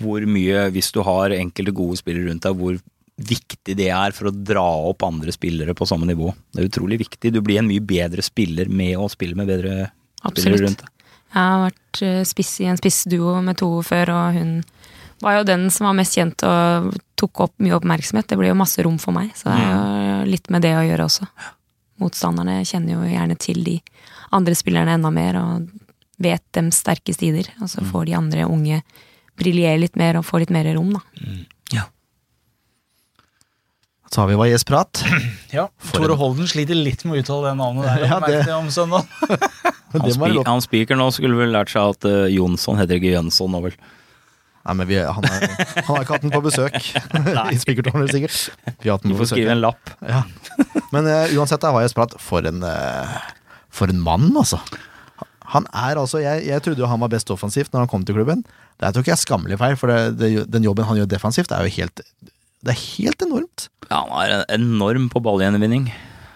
[0.00, 2.78] hvor mye, hvis du har enkelte gode spillere rundt deg, hvor
[3.22, 6.32] viktig det er for å dra opp andre spillere på samme nivå.
[6.52, 7.32] Det er utrolig viktig.
[7.34, 9.90] Du blir en mye bedre spiller med å spille med bedre
[10.24, 10.88] spillere rundt deg.
[11.32, 14.50] Jeg har vært eh, spiss i en spissduo med to før, og hun
[15.22, 18.28] var jo den som var mest kjent og tok opp mye oppmerksomhet.
[18.28, 20.84] Det ble jo masse rom for meg, så det er jo litt med det å
[20.84, 21.28] gjøre også.
[22.02, 23.78] Motstanderne kjenner jo gjerne til de
[24.34, 25.70] andre spillerne enda mer, og
[26.22, 27.48] vet dems sterke sider.
[27.62, 28.82] Og så får de andre unge
[29.42, 31.02] briljere litt mer og få litt mer rom, da.
[34.12, 35.04] Så har vi Valles prat.
[35.52, 38.02] Ja, Tore Holden sliter litt med å uttale det navnet der.
[38.06, 38.42] Ja, Ja, det...
[38.48, 39.08] det- om søndag.
[39.92, 43.10] Han, Det spi han spiker nå skulle vel lært seg at uh, Jonsson heter ikke
[43.12, 43.74] Jønsson nå, vel.
[44.64, 46.78] Nei, men vi, han, er, han har ikke hatt den på besøk
[47.52, 48.38] i spikertårnet, sikkert.
[48.80, 49.92] Vi har hatt den på får skrive en lapp.
[50.08, 50.22] Ja.
[50.94, 52.16] Men uh, uansett, da har jeg prat.
[52.24, 53.12] For en uh,
[53.72, 54.62] For en mann, altså.
[55.52, 58.16] Han er altså jeg, jeg trodde jo han var best offensivt når han kom til
[58.16, 58.44] klubben.
[58.80, 61.10] Det er tror ikke jeg er skammelig feil, for det, det, den jobben han gjør
[61.12, 62.02] defensivt, er jo helt
[62.62, 63.68] Det er helt enormt.
[63.90, 65.90] Ja, han er enorm på ballgjenvinning.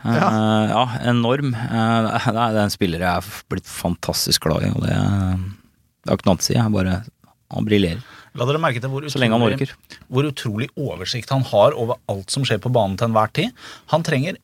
[0.06, 0.14] Ja.
[0.14, 0.26] Ja.
[0.70, 1.54] ja, enorm.
[1.56, 6.12] Uh, det er er en spiller jeg er blitt fantastisk glad i, og det, det
[6.12, 6.54] har ikke noe annet å si.
[6.54, 6.98] Jeg bare,
[7.56, 8.04] han briljerer.
[8.36, 10.02] La dere merke til hvor Så lenge han utrolig, orker.
[10.12, 13.54] hvor utrolig oversikt han har over alt som skjer på banen til enhver tid.
[13.94, 14.36] Han trenger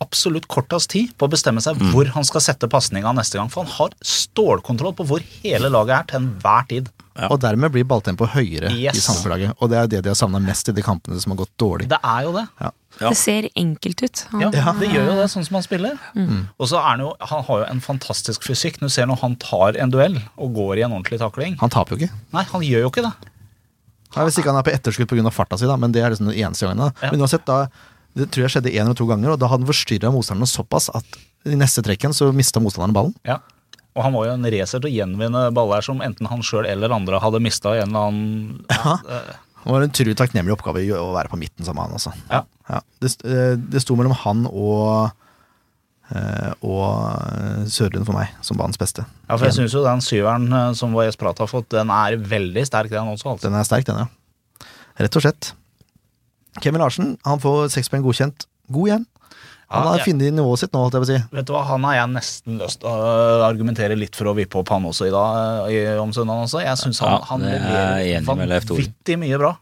[0.00, 1.90] absolutt kortest tid på å bestemme seg Mm.
[1.92, 3.48] hvor han skal sette pasninga neste gang.
[3.50, 6.88] For han har stålkontroll på hvor hele laget er til enhver tid.
[7.20, 7.28] Ja.
[7.28, 8.96] Og dermed blir balltempoet høyere Yes.
[8.96, 9.54] i Sandefjord-laget.
[9.60, 11.88] Og det er det de har savna mest i de kampene som har gått dårlig.
[11.88, 12.46] Det er jo det.
[12.60, 12.70] Ja.
[13.00, 14.26] Det ser enkelt ut.
[14.30, 15.98] Han, Ja, Det gjør jo det, sånn som han spiller.
[16.16, 16.48] Mm.
[16.58, 18.78] Og så er han jo Han har jo en fantastisk fysikk.
[18.80, 21.56] Du ser når han tar en duell og går i en ordentlig takling.
[21.60, 22.12] Han taper jo ikke.
[22.32, 23.12] Nei, han gjør jo ikke det.
[24.16, 25.30] Nei, hvis ikke han er på etterskudd pga.
[25.30, 26.78] farta si, da, men det er liksom den eneste gangen.
[26.78, 26.90] da.
[27.02, 27.10] Ja.
[27.12, 27.68] Men uansett, da,
[28.18, 30.88] det tror jeg skjedde én eller to ganger, og da hadde han forstyrra motstanderne såpass
[30.94, 31.18] at
[31.48, 33.14] i neste trekken så mista motstanderen ballen.
[33.28, 33.38] Ja.
[33.96, 36.92] Og han var jo en racer til å gjenvinne baller som enten han sjøl eller
[36.94, 38.96] andre hadde mista i en eller annen Ja.
[39.08, 41.98] eh, Det var en utrolig takknemlig oppgave å være på midten sammen med han.
[41.98, 42.12] Altså.
[42.30, 42.42] Ja.
[42.70, 42.80] Ja.
[43.02, 45.10] Det, eh, det sto mellom han og
[46.14, 49.04] eh, og Sørlund for meg, som banens beste.
[49.28, 52.64] Ja, for jeg syns jo den syveren som VS Prat har fått, den er veldig
[52.66, 53.34] sterk, den også.
[53.36, 53.46] altså.
[53.48, 54.66] Den er sterk, den, ja.
[55.00, 55.52] Rett og slett.
[56.60, 58.46] Kevin Larsen han får seks poeng godkjent.
[58.70, 59.06] God igjen.
[59.70, 61.24] Han Ja, har jeg- funnet nivået sitt nå, alt jeg vil si.
[61.36, 64.58] Vet du hva, Han har jeg nesten lyst til å argumentere litt for å vippe
[64.58, 66.64] opp han også i dag, i, om søndagen også.
[66.64, 69.56] Jeg syns han, Ja, han er leverer vanvittig mye bra.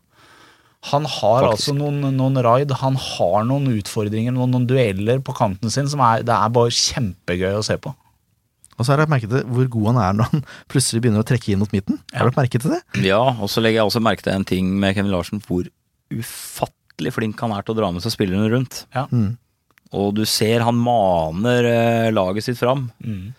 [0.94, 1.72] Han har Faktisk.
[1.74, 6.00] altså noen, noen raid, han har noen utfordringer, noen, noen dueller på kanten sin som
[6.00, 7.92] er, det er bare kjempegøy å se på.
[8.78, 11.26] Og så har jeg merket det, hvor god han er når han plutselig begynner å
[11.26, 11.98] trekke inn mot midten.
[12.14, 12.80] Har du merket det?
[13.04, 15.66] Ja, og så legger jeg også merke til en ting med Kevin Larsen, hvor
[16.14, 16.72] ufattelig
[17.14, 18.86] flink han er til å dra med seg spillerne rundt.
[18.94, 19.06] Ja.
[19.12, 19.36] Mm.
[19.96, 22.90] Og du ser han maner eh, laget sitt fram.
[23.04, 23.34] Mm.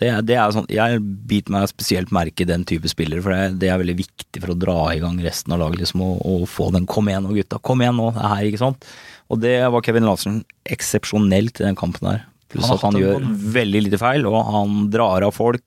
[0.00, 3.30] Det, er- det er sånn, Jeg biter meg spesielt merke i den type spillere, for
[3.34, 5.80] det, det er veldig viktig for å dra i gang resten av laget.
[5.84, 8.44] liksom, og, og få den 'kom igjen nå, gutta', kom igjen nå, det er her,
[8.48, 8.84] ikke sant.
[9.30, 12.24] Og det var Kevin Larsen eksepsjonelt i den kampen her.
[12.48, 13.20] Pluss at han gjør
[13.54, 15.62] veldig lite feil, og han drar av folk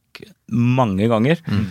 [0.50, 1.38] mange ganger.
[1.48, 1.68] Mm.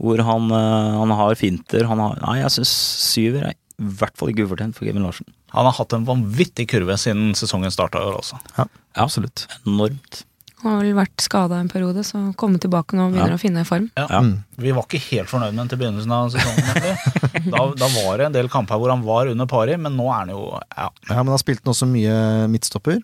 [0.00, 1.84] Hvor han, eh, han har finter.
[1.86, 2.70] Han har, nei, jeg syns
[3.14, 5.26] syver er i hvert fall ikke ufortjent for Kevin Larsen.
[5.54, 8.38] Han har hatt en vanvittig kurve siden sesongen starta i år også.
[8.58, 8.66] Ja,
[9.00, 9.46] absolutt.
[9.64, 10.24] Enormt.
[10.60, 13.38] Han har vel vært skada en periode, så komme tilbake nå og begynner Ja.
[13.38, 13.86] å finne form.
[13.96, 14.04] Ja.
[14.10, 14.20] Ja.
[14.20, 14.44] Mm.
[14.60, 16.98] Vi var ikke helt fornøyd med ham til begynnelsen av sesongen.
[17.50, 20.18] Da, da var det en del kamper hvor han var under pari, men nå er
[20.26, 20.42] han jo
[20.76, 22.12] ja, Ja, men han spilte også mye
[22.52, 22.98] midtstopper.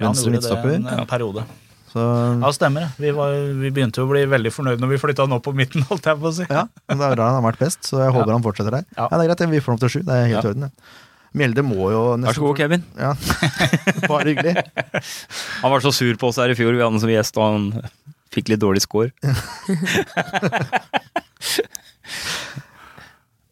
[0.00, 1.44] Venstre ja, han gjorde det en, en periode.
[1.90, 1.98] Så
[2.38, 2.90] Ja, stemmer det.
[3.02, 5.54] Vi, var, vi begynte jo å bli veldig fornøyd når vi flytta han opp på
[5.58, 6.46] midten, holdt jeg på å si.
[6.48, 8.36] ja, men det er da han har vært best, så jeg håper Ja.
[8.38, 8.84] han fortsetter der.
[8.96, 9.08] Ja.
[9.10, 10.00] Ja, Det er greit, vi får ham til sju.
[10.06, 10.52] Det er helt i Ja.
[10.54, 10.70] orden.
[11.30, 12.82] Mjelde må jo Vær så god, Kevin.
[12.98, 13.12] Ja.
[14.10, 14.54] Bare hyggelig.
[15.62, 17.44] Han var så sur på oss her i fjor, vi hadde han som gjest, og
[17.46, 17.90] han
[18.34, 19.10] fikk litt dårlig score.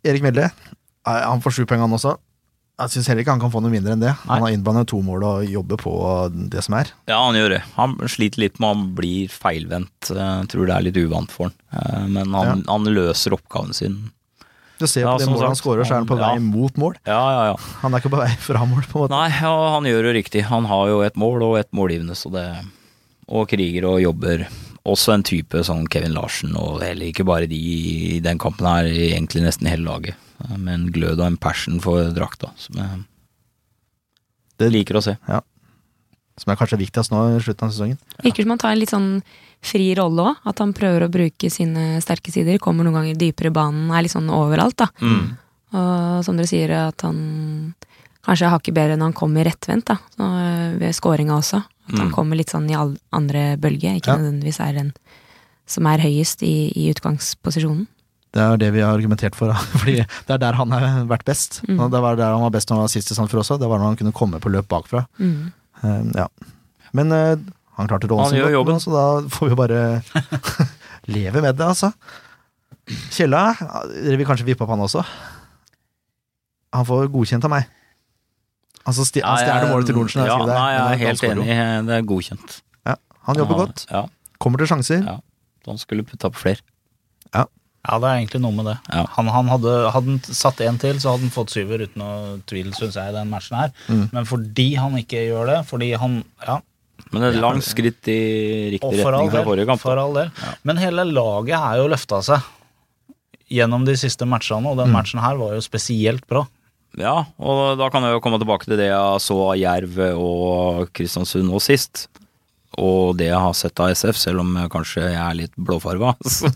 [0.06, 0.48] Erik Mjelde,
[1.06, 2.16] han får sju poeng han også.
[2.78, 4.12] Jeg syns heller ikke han kan få noe mindre enn det.
[4.28, 5.92] Han har innblandet to mål og jobber på
[6.52, 6.92] det som er.
[7.10, 7.62] Ja, han gjør det.
[7.74, 10.12] Han sliter litt med han blir feilvendt.
[10.14, 11.56] Jeg tror det er litt uvant for han.
[11.74, 13.96] Eh, Men han, han løser oppgaven sin.
[14.78, 16.28] Du ser Ja, på det som målet han skårer, så er han på ja.
[16.30, 16.94] vei mot mål.
[17.02, 17.56] Ja, ja, ja.
[17.82, 19.16] Han er ikke på vei fra mål, på en måte.
[19.16, 20.44] Nei, ja, han gjør det riktig.
[20.52, 22.46] Han har jo et mål og et målgivende, så det
[23.26, 24.46] Og kriger og jobber.
[24.88, 27.58] Også en type som Kevin Larsen, og heller ikke bare de
[28.14, 30.14] i den kampen her, egentlig nesten hele laget.
[30.44, 33.04] Eh, Med en glød og en passion for drakta, som jeg
[34.58, 35.16] Det- liker å se.
[35.28, 35.40] Ja.
[36.38, 37.98] Som er kanskje viktigst nå i slutten av sesongen.
[38.22, 39.22] Virker som han tar en litt sånn
[39.62, 40.36] fri rolle òg.
[40.46, 42.58] At han prøver å bruke sine sterke sider.
[42.58, 44.86] Kommer noen ganger dypere i banen, er litt sånn overalt, da.
[45.00, 45.36] Mm.
[45.74, 47.74] Og som dere sier, at han
[48.24, 49.96] kanskje er hakket bedre når han kommer rettvendt, da.
[50.16, 51.64] Så, øh, ved skåringa også.
[51.88, 52.14] At han Mm.
[52.14, 54.16] kommer litt sånn i all andre bølge, ikke Ja.
[54.16, 54.92] nødvendigvis er den
[55.66, 57.86] som er høyest i, i utgangsposisjonen.
[58.36, 61.62] Det er det vi har argumentert for, fordi det er der han har vært best.
[61.68, 61.78] Mm.
[61.80, 63.56] Og Det var der han var best når han var sist i Sandefjord også.
[63.60, 65.06] Det var når han kunne komme på løp bakfra.
[65.18, 65.52] Mm.
[65.82, 66.26] Eh, ja.
[66.96, 67.38] Men uh,
[67.78, 68.80] han klarte rollen sin godt, jobben.
[68.82, 69.80] så da får vi bare
[71.14, 71.92] leve med det, altså.
[73.12, 73.52] Kjella,
[73.92, 75.02] dere vil kanskje vippe opp han også?
[76.76, 77.68] Han får godkjent av meg.
[78.88, 80.24] Altså, sti han stjeler målet til Lorentzen.
[80.24, 81.46] Ja, jeg nei, jeg er helt enig.
[81.88, 82.58] Det er godkjent.
[82.88, 82.94] Ja,
[83.28, 83.84] han jobber Ja, godt.
[83.92, 84.02] Ja,
[84.40, 85.02] Kommer til sjanser.
[85.04, 85.16] ja.
[85.68, 86.62] Han skulle putta på flere.
[87.34, 87.42] Ja,
[87.86, 88.76] det er egentlig noe med det.
[88.92, 89.04] Ja.
[89.16, 92.40] Han, han hadde, hadde han satt en til, så hadde han fått syver uten noe
[92.50, 93.70] tvil, syns jeg, i den matchen her.
[93.88, 94.08] Mm.
[94.12, 96.58] Men fordi han ikke gjør det, fordi han Ja,
[97.14, 98.18] Men et langt skritt i
[98.74, 99.80] riktig retning fra forrige kamp.
[99.80, 100.30] For all del.
[100.66, 102.42] Men hele laget er jo løfta seg
[103.48, 104.96] gjennom de siste matchene, og den Mm.
[104.98, 106.42] matchen her var jo spesielt bra.
[106.98, 110.88] Ja, og da kan jeg jo komme tilbake til det jeg så av Jerv og
[110.92, 112.08] Kristiansund nå sist.
[112.78, 116.12] Og det jeg har sett av SF, selv om kanskje jeg er litt blåfarga.
[116.38, 116.50] Så,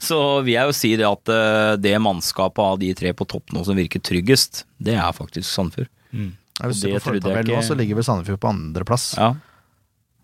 [0.00, 3.50] så vil jeg jo si det at eh, det mannskapet av de tre på topp
[3.56, 5.90] nå som virker tryggest, det er faktisk Sandefjord.
[6.14, 9.32] Ja, Hvis du ser på fortabellen nå, så ligger vel Sandefjord på andreplass, Ja,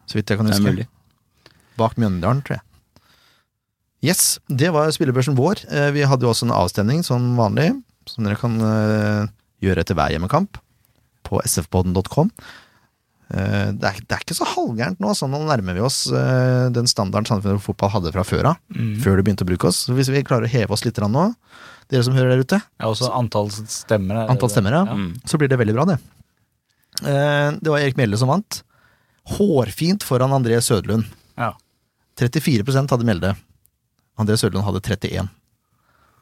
[0.06, 0.72] så vidt jeg kan det er huske.
[0.74, 0.86] mulig.
[1.80, 2.64] Bak Mjøndalen, tror jeg.
[4.04, 5.62] Yes, det var spillebørsen vår.
[5.72, 7.70] Eh, Vi hadde jo også en avstemning som vanlig,
[8.10, 9.26] som dere kan eh,
[9.64, 10.58] gjøre etter hver hjemmekamp
[11.24, 12.28] på sfpodden.com.
[13.30, 16.68] Eh, Det er, det er ikke så halvgærent nå, sånn nå nærmer vi oss eh,
[16.74, 18.56] den standarden Sandefjord Fotball hadde fra før av.
[19.00, 19.86] Før de begynte å bruke oss.
[19.88, 21.34] Så hvis vi klarer å heve oss litt nå,
[21.88, 24.14] dere som hører der ute, Ja, også antall stemmer.
[24.24, 25.14] er antall stemmer, ja, Mm.
[25.24, 25.98] så blir det veldig bra, det.
[27.02, 28.62] Eh, Det var Erik Mjelde som vant.
[29.26, 31.04] Hårfint foran André Sødlund.
[31.38, 31.54] Ja.
[32.16, 33.36] 34% hadde Mjelde.
[34.18, 35.28] André Sødlund hadde 31.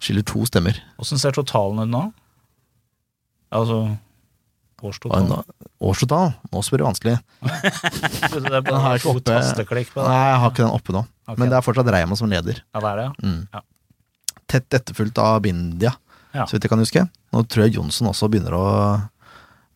[0.01, 0.79] Skiller to stemmer.
[0.99, 2.13] Åssen ser totalen ut nå?
[3.53, 3.99] Altså
[4.83, 5.39] Og Nå.
[6.53, 7.17] Nå spør du vanskelig.
[8.33, 9.23] Det Den har ikke oppe.
[9.29, 10.09] tasteklikk på det.
[10.11, 11.03] Nei, jeg har ikke den oppe nå.
[11.27, 11.39] Okay.
[11.39, 12.59] Men det er fortsatt Reima som leder.
[12.75, 13.13] Ja, det er det, ja.
[13.23, 13.43] Mm.
[13.55, 13.63] Ja.
[14.53, 15.93] Tett etterfulgt av Bindia,
[16.35, 16.45] Ja.
[16.47, 17.05] så vidt jeg kan huske.
[17.33, 18.67] Nå tror jeg Jonsson også begynner å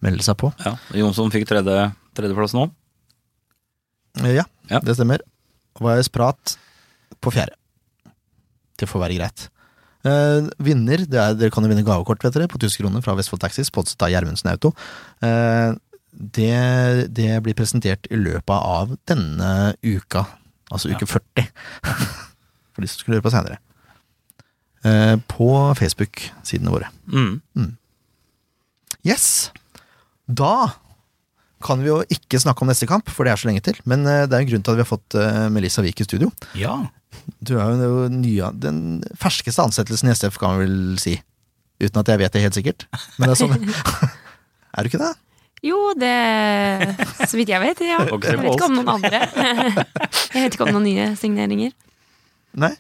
[0.05, 0.51] melde seg på.
[0.65, 2.67] Ja, Jonsson fikk tredje, tredjeplass nå.
[4.25, 4.81] Ja, Ja.
[4.81, 5.21] det stemmer.
[5.81, 6.57] Vajez Prat
[7.21, 7.55] på fjerde.
[8.77, 9.49] Det får være greit.
[10.07, 13.17] Eh, vinner, det er, dere kan jo vinne gavekort vet dere, på 1000 kroner fra
[13.19, 14.73] Vestfold Taxi, sponset av Gjermundsen Auto.
[15.25, 15.75] Eh,
[16.17, 20.25] det, det blir presentert i løpet av denne uka,
[20.71, 21.51] altså uke 40.
[22.77, 23.61] For de som skulle høre på seinere.
[24.87, 26.91] Eh, på Facebook-sidene våre.
[27.11, 27.77] Mm.
[29.07, 29.51] Yes!
[30.27, 30.75] Da
[31.65, 33.79] kan vi jo ikke snakke om neste kamp, for det er så lenge til.
[33.89, 36.07] Men eh, det er en grunn til at vi har fått eh, Melissa Wiik i
[36.07, 36.31] studio.
[36.59, 36.77] Ja.
[37.43, 38.81] Du er jo nye, den
[39.19, 41.17] ferskeste ansettelsen i SF, kan vi vel si.
[41.83, 42.87] Uten at jeg vet det helt sikkert.
[43.19, 43.71] Men det er sånn.
[44.77, 45.13] er du ikke det?
[45.65, 46.13] Jo, det
[47.27, 48.01] Så vidt jeg vet, ja.
[48.29, 49.23] Jeg vet ikke om noen andre.
[50.35, 51.73] Jeg vet ikke om noen nye signeringer.
[52.57, 52.75] Nei?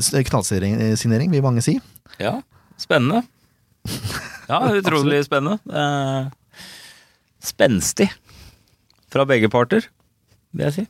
[0.00, 1.76] Knallsignering, vil mange si.
[2.20, 2.38] Ja,
[2.80, 3.22] spennende.
[4.48, 5.60] Ja, utrolig spennende.
[5.68, 6.62] Eh,
[7.44, 8.08] spenstig.
[9.12, 9.86] Fra begge parter,
[10.54, 10.84] vil jeg si.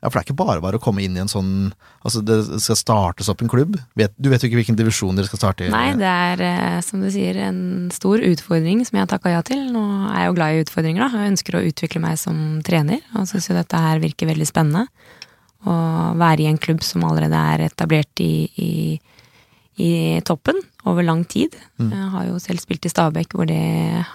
[0.00, 2.38] Ja, For det er ikke bare bare å komme inn i en sånn Altså, det
[2.64, 3.74] skal startes opp en klubb.
[3.76, 5.72] Du vet jo ikke hvilken divisjon dere skal starte i.
[5.72, 9.42] Nei, det er eh, som du sier en stor utfordring som jeg har takka ja
[9.44, 9.66] til.
[9.74, 11.20] Nå er jeg jo glad i utfordringer, da.
[11.20, 14.86] Jeg ønsker å utvikle meg som trener, og syns jo dette her virker veldig spennende.
[15.68, 15.74] Å
[16.16, 18.72] være i en klubb som allerede er etablert i, i,
[19.76, 19.90] i
[20.24, 20.56] toppen
[20.88, 21.52] over lang tid.
[21.76, 23.60] Jeg har jo selv spilt i Stabekk hvor det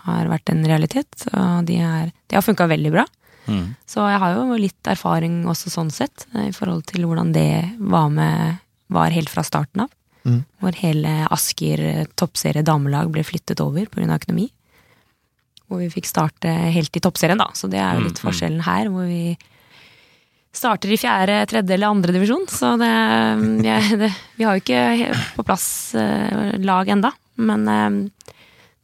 [0.08, 3.06] har vært en realitet, og de, er, de har funka veldig bra.
[3.48, 3.76] Mm.
[3.86, 7.78] Så jeg har jo litt erfaring også sånn sett, eh, i forhold til hvordan det
[7.80, 8.62] var med
[8.94, 9.94] var helt fra starten av.
[10.26, 10.42] Mm.
[10.62, 14.08] Hvor hele Asker eh, toppserie damelag ble flyttet over pga.
[14.18, 14.50] økonomi.
[15.70, 17.50] Hvor vi fikk starte helt i toppserien, da.
[17.54, 18.26] Så det er jo litt Mm, mm.
[18.30, 19.38] forskjellen her, hvor vi
[20.56, 22.46] starter i fjerde, tredje eller andre divisjon.
[22.48, 22.92] Så det,
[23.62, 27.12] vi, er, det, vi har jo ikke på plass eh, lag enda.
[27.36, 27.68] Men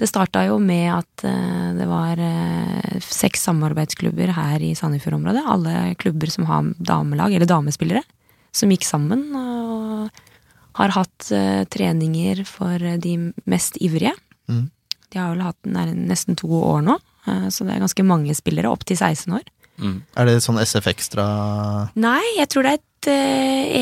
[0.02, 5.44] det starta jo med at eh, det var eh, seks samarbeidsklubber her i Sandefjord-området.
[5.46, 8.02] Alle klubber som har damelag, eller damespillere,
[8.56, 10.10] som gikk sammen og
[10.80, 13.14] har hatt eh, treninger for de
[13.46, 14.16] mest ivrige.
[14.50, 14.66] Mm.
[15.12, 16.98] De har vel hatt den nesten to år nå,
[17.52, 19.44] så det er ganske mange spillere, opp til 16 år.
[19.84, 19.98] Mm.
[20.18, 21.26] Er det sånn SF Extra
[22.00, 23.10] Nei, jeg tror det er et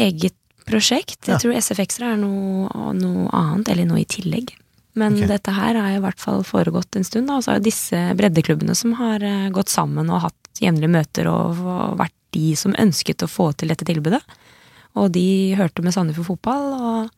[0.09, 1.19] eget prosjekt.
[1.29, 1.37] Jeg Ja.
[1.43, 2.65] tror SF Extra er noe,
[2.97, 4.51] noe annet, eller noe i tillegg.
[4.99, 5.29] Men okay.
[5.31, 7.31] dette her har i hvert fall foregått en stund.
[7.33, 11.29] Og så er det disse breddeklubbene som har eh, gått sammen og hatt jevnlige møter
[11.31, 14.21] og, og vært de som ønsket å få til dette tilbudet.
[14.99, 17.09] Og de hørte med Sandefjord Fotball, og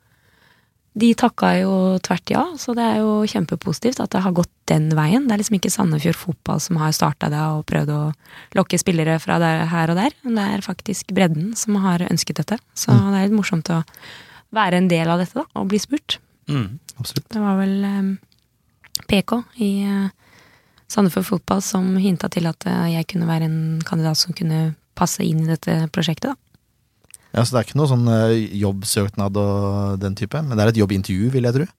[1.02, 2.44] de takka jo tvert ja.
[2.60, 5.28] Så det er jo kjempepositivt at det har gått den veien.
[5.28, 8.02] Det er liksom ikke Sandefjord Fotball som har starta det og prøvd å
[8.60, 10.18] lokke spillere fra der, her og der.
[10.26, 12.60] Men det er faktisk bredden som har ønsket dette.
[12.76, 13.82] Så det er litt morsomt å
[14.52, 16.20] være en del av dette, da, og bli spurt.
[16.52, 16.68] Mm.
[17.02, 17.30] Absolutt.
[17.34, 18.12] Det var vel um,
[19.10, 20.38] PK i uh,
[20.92, 25.24] Sandefjord Fotball som hinta til at uh, jeg kunne være en kandidat som kunne passe
[25.26, 26.38] inn i dette prosjektet, da.
[27.32, 30.74] Ja, Så det er ikke noe sånn uh, jobbsøknad og den type, men det er
[30.74, 31.70] et jobbintervju, vil jeg tro.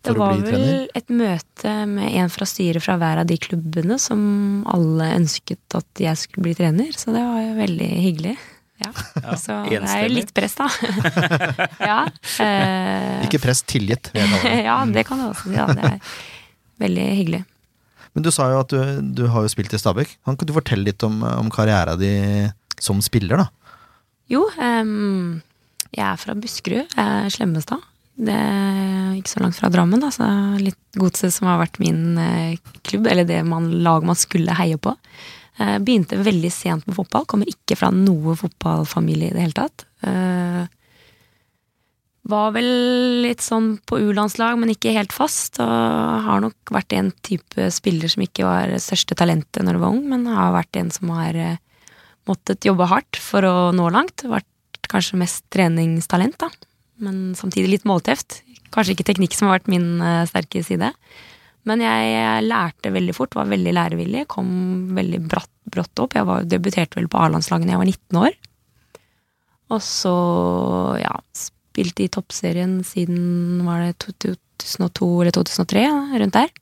[0.00, 0.84] Det var vel trener.
[0.96, 4.20] et møte med en fra styret fra hver av de klubbene som
[4.70, 8.36] alle ønsket at jeg skulle bli trener, så det var jo veldig hyggelig.
[8.80, 8.90] Ja.
[9.20, 10.66] Ja, så det er jo litt press, da.
[11.90, 11.98] ja.
[12.40, 14.12] eh, Ikke press, det.
[14.64, 15.56] ja, det kan du også si.
[15.58, 15.98] Ja, det er
[16.80, 17.42] veldig hyggelig.
[18.16, 18.80] Men du sa jo at du,
[19.20, 20.16] du har jo spilt i Stabæk.
[20.24, 22.10] Kan ikke du fortelle litt om, om karriera di
[22.80, 23.76] som spiller, da?
[24.30, 25.40] Jo, um,
[25.92, 27.82] jeg er fra Buskerud, eh, Slemmestad.
[28.20, 30.26] Det er ikke så langt fra Drammen, da, så
[30.60, 32.56] litt Godset som har vært min eh,
[32.86, 34.92] klubb, eller det man, lag man skulle heie på.
[35.60, 39.84] Eh, begynte veldig sent med fotball, kommer ikke fra noe fotballfamilie i det hele tatt.
[40.08, 40.62] Eh,
[42.30, 42.68] var vel
[43.26, 45.58] litt sånn på U-landslag, men ikke helt fast.
[45.60, 49.96] Og har nok vært en type spiller som ikke var største talentet når du var
[49.96, 51.60] ung, men har vært en som har eh,
[52.30, 54.24] måttet jobbe hardt for å nå langt.
[54.24, 54.48] Vært
[54.88, 56.48] kanskje mest treningstalent, da.
[57.00, 58.40] Men samtidig litt målteft.
[58.72, 59.98] Kanskje ikke teknikk som har vært min
[60.28, 60.92] sterke side.
[61.68, 64.50] Men jeg lærte veldig fort, var veldig lærevillig, kom
[64.96, 66.16] veldig bratt, brått opp.
[66.16, 68.38] Jeg var, debuterte vel på A-landslaget da jeg var 19 år.
[69.70, 70.14] Og så,
[70.98, 75.84] ja, spilte i toppserien siden var det 2002 eller 2003,
[76.22, 76.56] rundt der.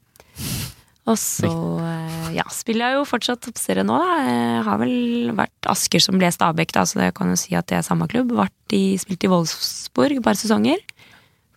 [1.09, 4.16] Og så eh, ja, spiller jeg jo fortsatt toppserie nå, da.
[4.28, 7.70] Jeg har vel vært Asker som ble Stabæk, da, så det kan jo si at
[7.70, 8.34] det er samme klubb.
[8.36, 10.82] Vært i, spilt i Wolfsburg et par sesonger.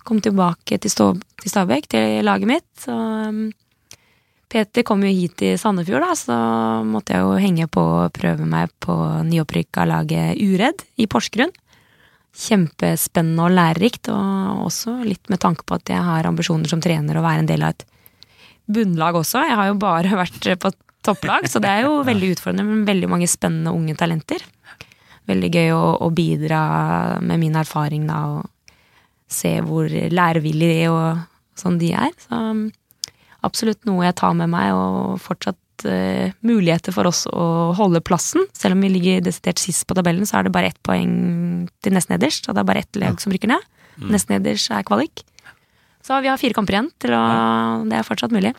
[0.08, 2.68] Kom tilbake til, Stå, til Stabæk, til laget mitt.
[2.80, 3.50] Så um,
[4.52, 6.38] Peter kom jo hit i Sandefjord, da, så
[6.84, 8.96] måtte jeg jo henge på og prøve meg på
[9.30, 11.54] nyopprykka laget Uredd i Porsgrunn.
[12.36, 17.20] Kjempespennende og lærerikt, og også litt med tanke på at jeg har ambisjoner som trener
[17.20, 17.86] å være en del av et
[18.72, 19.44] bunnlag også.
[19.48, 20.74] Jeg har jo bare vært på
[21.06, 24.44] topplag, så det er jo veldig utfordrende med veldig mange spennende unge talenter.
[25.30, 26.62] Veldig gøy å, å bidra
[27.24, 28.50] med min erfaring da, og
[29.32, 31.22] se hvor lærevillige og
[31.60, 32.14] sånn de er.
[32.22, 32.68] Så um,
[33.46, 38.48] absolutt noe jeg tar med meg, og fortsatt uh, muligheter for oss å holde plassen.
[38.58, 41.98] Selv om vi ligger desidert sist på tabellen, så er det bare ett poeng til
[41.98, 42.48] nest nederst.
[42.48, 43.70] Og det er bare ett lag som rykker ned.
[44.12, 45.26] Nest nederst er kvalik.
[46.02, 47.24] Så vi har fire kamper igjen, til å,
[47.86, 48.56] det er fortsatt mulig.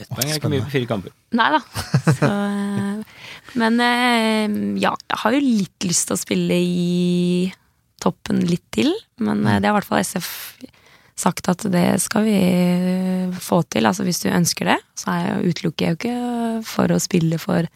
[0.00, 1.14] Ett poeng er ikke mye på fire kamper.
[1.36, 1.60] Nei da.
[2.20, 3.24] Så, eh,
[3.60, 7.50] men eh, ja, jeg har jo litt lyst til å spille i
[8.02, 8.92] toppen litt til.
[9.22, 10.30] Men eh, det har i hvert fall SF
[11.20, 12.38] sagt at det skal vi
[13.44, 13.88] få til.
[13.88, 17.40] Altså hvis du ønsker det, så er jeg, utelukker jeg jo ikke for å spille
[17.42, 17.68] for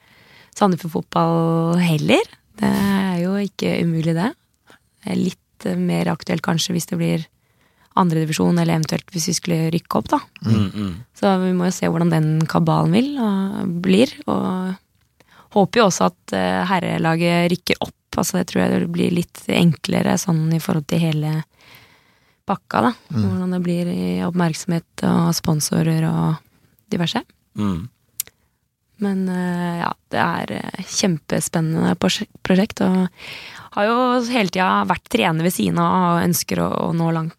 [0.57, 2.25] Sandefjord Fotball heller.
[2.61, 4.31] Det er jo ikke umulig, det.
[5.03, 7.25] det er litt mer aktuelt kanskje hvis det blir
[7.99, 10.19] andredivisjon, eller eventuelt hvis vi skulle rykke opp, da.
[10.47, 10.95] Mm, mm.
[11.15, 14.11] Så vi må jo se hvordan den kabalen vil og blir.
[14.27, 14.75] Og
[15.55, 17.99] håper jo også at eh, herrelaget rykker opp.
[18.21, 21.35] Altså det tror jeg det blir litt enklere sånn i forhold til hele
[22.45, 22.93] pakka, da.
[23.09, 26.41] Hvordan det blir i oppmerksomhet og sponsorer og
[26.93, 27.23] diverse.
[27.57, 27.89] Mm.
[29.03, 32.83] Men eh, ja, det er eh, kjempespennende prosjekt.
[32.85, 33.09] Og
[33.75, 33.97] har jo
[34.31, 37.39] hele tida vært trener ved siden av og ønsker å, å nå langt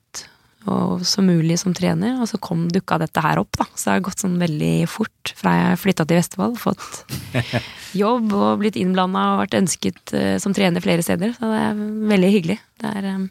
[0.71, 2.17] og som mulig som trener.
[2.21, 3.67] Og så kom dukka dette her opp, da.
[3.75, 6.59] Så det har gått sånn veldig fort fra jeg flytta til Vestfold.
[6.61, 7.15] Fått
[8.03, 11.35] jobb og blitt innblanda og vært ønsket eh, som trener flere steder.
[11.37, 11.83] Så det er
[12.15, 12.59] veldig hyggelig.
[12.81, 13.27] Det er eh,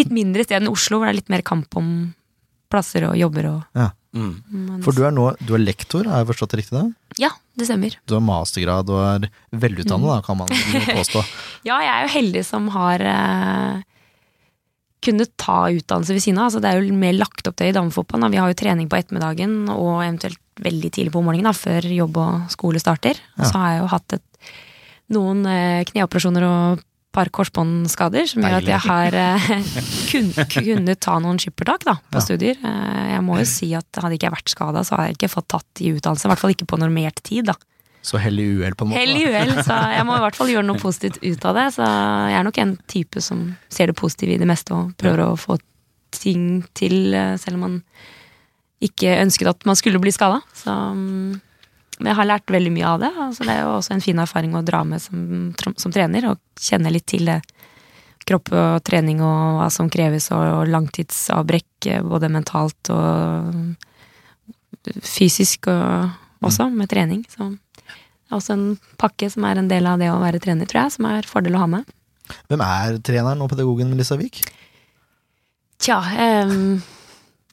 [0.00, 1.92] litt mindre sted enn Oslo, hvor det er litt mer kamp om
[2.72, 3.92] plasser og jobber og Ja.
[4.16, 4.80] Mm.
[4.80, 6.72] For du er nå du er lektor, har jeg forstått det riktig?
[6.78, 6.86] da?
[7.20, 7.98] Ja, det stemmer.
[8.08, 10.48] Du har mastergrad og er velutdannet, da, kan man
[10.96, 11.20] påstå.
[11.68, 13.82] Ja, jeg er jo heldig som har eh,
[15.06, 16.48] kunnet ta utdannelse ved siden av.
[16.50, 18.26] Altså, det er jo mer lagt opp til i damefotballen.
[18.26, 18.32] da.
[18.34, 22.16] Vi har jo trening på ettermiddagen og eventuelt veldig tidlig på morgenen da, før jobb
[22.22, 23.18] og skole starter.
[23.38, 23.50] Og Ja.
[23.50, 24.22] så har jeg jo hatt et,
[25.14, 26.82] noen eh, kneoperasjoner og
[27.16, 29.46] par korsbåndskader som gjør at jeg har eh,
[30.10, 32.24] kun, kunnet ta noen skippertak da, på Ja.
[32.26, 32.58] studier.
[32.60, 35.32] Eh, jeg må jo si at hadde ikke jeg vært skada, så hadde jeg ikke
[35.36, 36.26] fått tatt i utdannelse.
[36.26, 37.46] I hvert fall ikke på normert tid.
[37.52, 37.54] da.
[38.06, 39.00] Så hell i uhell, på en måte.
[39.00, 41.64] Hell i uhell, så jeg må i hvert fall gjøre noe positivt ut av det.
[41.74, 45.24] Så jeg er nok en type som ser det positive i det meste og prøver
[45.24, 45.58] å få
[46.14, 47.80] ting til, eh, selv om man
[48.86, 50.38] ikke ønsket at man skulle bli skada.
[50.66, 51.40] Mm,
[51.98, 53.08] Men jeg har lært veldig mye av det.
[53.16, 56.38] Altså det er jo også en fin erfaring å dra med som, som trener, og
[56.60, 57.40] kjenne litt til det.
[58.26, 63.74] Kropp og trening og hva som kreves, og langtidsavbrekk, eh, både mentalt og
[65.02, 66.12] fysisk og
[66.44, 67.24] også, med trening.
[67.32, 67.48] Så
[68.26, 68.68] det er også en
[68.98, 71.54] pakke som er en del av det å være trener, tror jeg, som er fordel
[71.54, 71.92] å ha med.
[72.50, 74.40] Hvem er treneren og pedagogen Melissa Wiik?
[75.78, 76.80] Tja, ehm,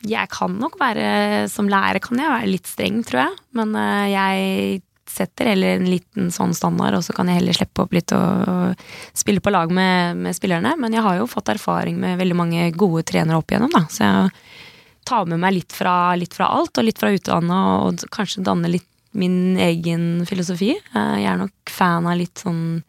[0.08, 3.38] jeg kan nok være Som lærer kan jeg være litt streng, tror jeg.
[3.60, 4.82] Men eh, jeg
[5.14, 8.50] setter heller en liten sånn standard, og så kan jeg heller slippe opp litt og,
[8.50, 10.74] og spille på lag med, med spillerne.
[10.80, 13.84] Men jeg har jo fått erfaring med veldig mange gode trenere opp igjennom, da.
[13.94, 14.32] Så jeg
[15.06, 18.72] tar med meg litt fra, litt fra alt, og litt fra utlandet, og kanskje danne
[18.74, 20.74] litt min egen filosofi.
[20.74, 22.82] Jeg er nok fan av litt sånn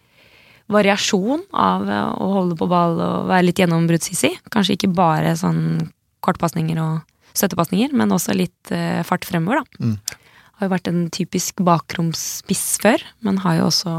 [0.73, 4.33] variasjon av eh, å holde på ball og være litt gjennombruddshissig.
[4.53, 5.91] Kanskje ikke bare sånn
[6.25, 7.03] kortpasninger og
[7.35, 9.89] støttepasninger, men også litt eh, fart fremover, da.
[9.91, 10.21] Mm.
[10.55, 13.97] Har jo vært en typisk bakromsspiss før, men har jo også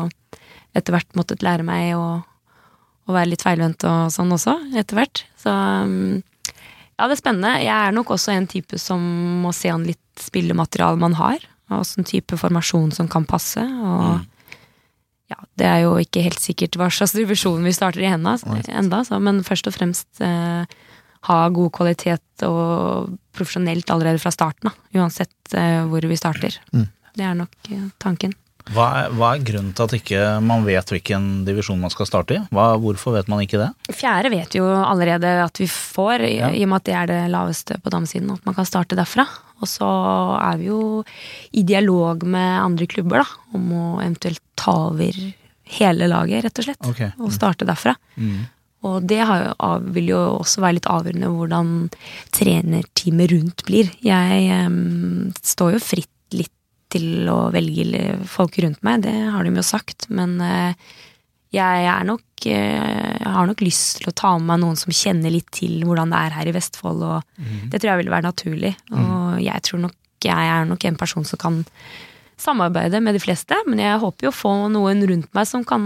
[0.75, 2.21] etter hvert måttet lære meg å,
[3.05, 5.25] å være litt feilvendt og sånn også, etter hvert.
[5.39, 6.23] Så um,
[6.95, 7.51] ja, det er spennende.
[7.59, 9.03] Jeg er nok også en type som
[9.43, 11.43] må se an litt spillemateriale man har,
[11.73, 13.61] åssen type formasjon som kan passe.
[13.61, 14.25] og
[15.31, 18.35] ja, det er jo ikke helt sikkert hva slags divisjon vi starter i enda,
[18.69, 20.65] enda så, men først og fremst eh,
[21.25, 26.59] ha god kvalitet og profesjonelt allerede fra starten, da, uansett eh, hvor vi starter.
[26.75, 26.85] Mm.
[27.17, 28.35] Det er nok eh, tanken.
[28.73, 32.37] Hva er, hva er grunnen til at ikke man vet hvilken divisjon man skal starte
[32.37, 32.39] i?
[32.53, 33.67] Hva, hvorfor vet man ikke det?
[33.93, 36.49] Fjerde vet jo allerede at vi får, i, Ja.
[36.49, 38.31] i og med at det er det laveste på damesiden.
[38.33, 39.27] At man kan starte derfra.
[39.61, 39.87] Og så
[40.39, 40.81] er vi jo
[41.55, 45.15] i dialog med andre klubber da, om å eventuelt ta over
[45.75, 46.89] hele laget, rett og slett.
[46.91, 47.01] Ok.
[47.23, 47.95] Og starte derfra.
[48.19, 48.43] Mm.
[48.85, 51.71] Og det har jo, vil jo også være litt avgjørende hvordan
[52.35, 53.89] trenerteamet rundt blir.
[54.05, 56.53] Jeg um, står jo fritt litt
[56.93, 60.05] til å velge folk rundt meg, det har de jo sagt.
[60.13, 60.77] Men eh,
[61.55, 64.93] jeg er nok eh, jeg har nok lyst til å ta med meg noen som
[64.93, 68.27] kjenner litt til hvordan det er her i Vestfold, og det tror jeg vil være
[68.27, 68.73] naturlig.
[68.93, 69.95] Og jeg tror nok
[70.25, 71.63] jeg er nok en person som kan
[72.41, 75.83] samarbeide med de fleste, men jeg håper jo å få noen rundt meg som kan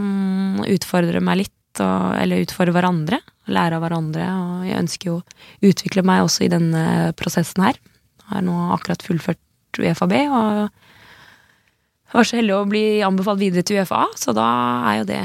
[0.65, 5.69] utfordre meg litt, og, eller utfordre hverandre, lære av hverandre, og jeg ønsker jo å
[5.69, 6.83] utvikle meg også i denne
[7.19, 7.77] prosessen her.
[8.23, 10.69] Jeg har nå akkurat fullført UFAB, og
[12.09, 14.49] var så heldig å bli anbefalt videre til UFA, så da
[14.89, 15.21] er jo det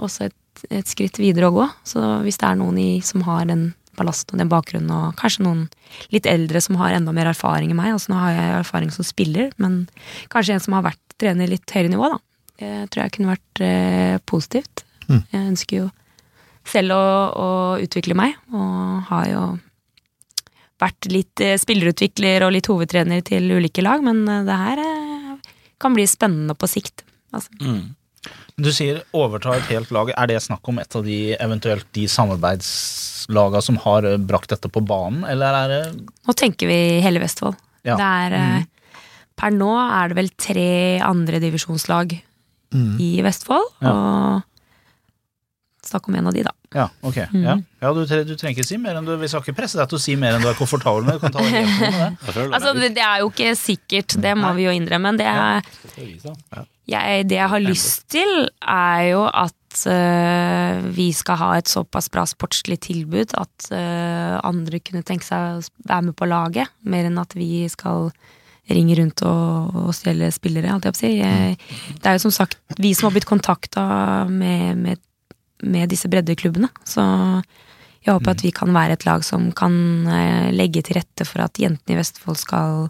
[0.00, 1.66] også et, et skritt videre å gå.
[1.86, 5.44] Så hvis det er noen i, som har den ballasten og den bakgrunnen, og kanskje
[5.44, 5.62] noen
[6.14, 9.06] litt eldre som har enda mer erfaring enn meg, altså nå har jeg erfaring som
[9.06, 9.82] spiller, men
[10.32, 12.20] kanskje en som har vært trener litt høyere nivå, da.
[12.60, 14.84] Det tror jeg kunne vært eh, positivt.
[15.08, 15.20] Mm.
[15.32, 15.88] Jeg ønsker jo
[16.68, 17.48] selv å, å
[17.82, 19.44] utvikle meg, og har jo
[20.80, 25.54] vært litt eh, spillerutvikler og litt hovedtrener til ulike lag, men eh, det her eh,
[25.80, 27.04] kan bli spennende på sikt.
[27.34, 27.52] Altså.
[27.60, 27.96] Mm.
[28.60, 30.10] Du sier overta et helt lag.
[30.16, 34.68] Er det snakk om et av de eventuelt de samarbeidslaga som har eh, brakt dette
[34.72, 35.82] på banen, eller er det
[36.28, 37.56] Nå tenker vi hele Vestfold.
[37.88, 37.96] Ja.
[37.96, 38.66] Det er, mm.
[39.40, 40.70] Per nå er det vel tre
[41.04, 42.18] andredivisjonslag
[42.70, 43.00] Mm.
[43.02, 43.90] i Vestfold, Ja.
[43.90, 44.42] og
[45.82, 46.52] snakk om en av de, da.
[46.70, 47.16] Ja, ok.
[47.32, 47.42] Mm.
[47.42, 49.88] Ja, ja du, du trenger ikke si mer enn du Vi skal ikke presse deg
[49.90, 51.18] til å si mer enn du er komfortabel med.
[51.18, 52.44] Du kan ta det med det.
[52.54, 55.16] Altså, det, er jo ikke sikkert, det må vi jo innrømme.
[55.18, 55.66] Det, er,
[56.90, 62.10] jeg, det jeg har lyst til, er jo at uh, vi skal ha et såpass
[62.12, 67.08] bra sportslig tilbud at uh, andre kunne tenke seg å være med på laget, mer
[67.08, 68.10] enn at vi skal
[68.70, 71.12] ringe rundt og, og stjele spillere, holdt jeg på å si.
[71.18, 71.56] Jeg,
[72.02, 73.82] det er jo som sagt vi som har blitt kontakta
[74.30, 75.02] med, med,
[75.66, 77.04] med disse breddeklubbene, så
[78.00, 79.74] jeg håper at vi kan være et lag som kan
[80.08, 82.86] eh, legge til rette for at jentene i Vestfold skal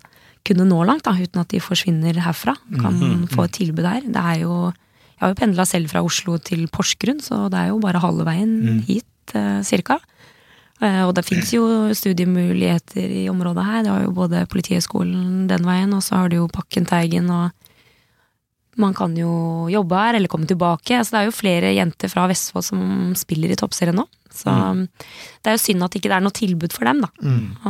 [0.47, 2.57] kunne nå langt, da, uten at de forsvinner herfra.
[2.80, 4.07] Kan få et tilbud her.
[4.07, 4.72] Det er jo
[5.20, 8.24] Jeg har jo pendla selv fra Oslo til Porsgrunn, så det er jo bare halve
[8.24, 9.99] veien hit, eh, cirka.
[10.80, 13.82] Eh, og det fins jo studiemuligheter i området her.
[13.84, 17.51] Det har jo både Politihøgskolen den veien, og så har du jo Pakkenteigen og
[18.80, 20.97] man kan jo jobbe her eller komme tilbake.
[20.97, 24.07] Altså, det er jo flere jenter fra Vestfold som spiller i toppserien nå.
[24.31, 24.53] Så
[25.43, 27.11] det er jo synd at ikke det er noe tilbud for dem, da.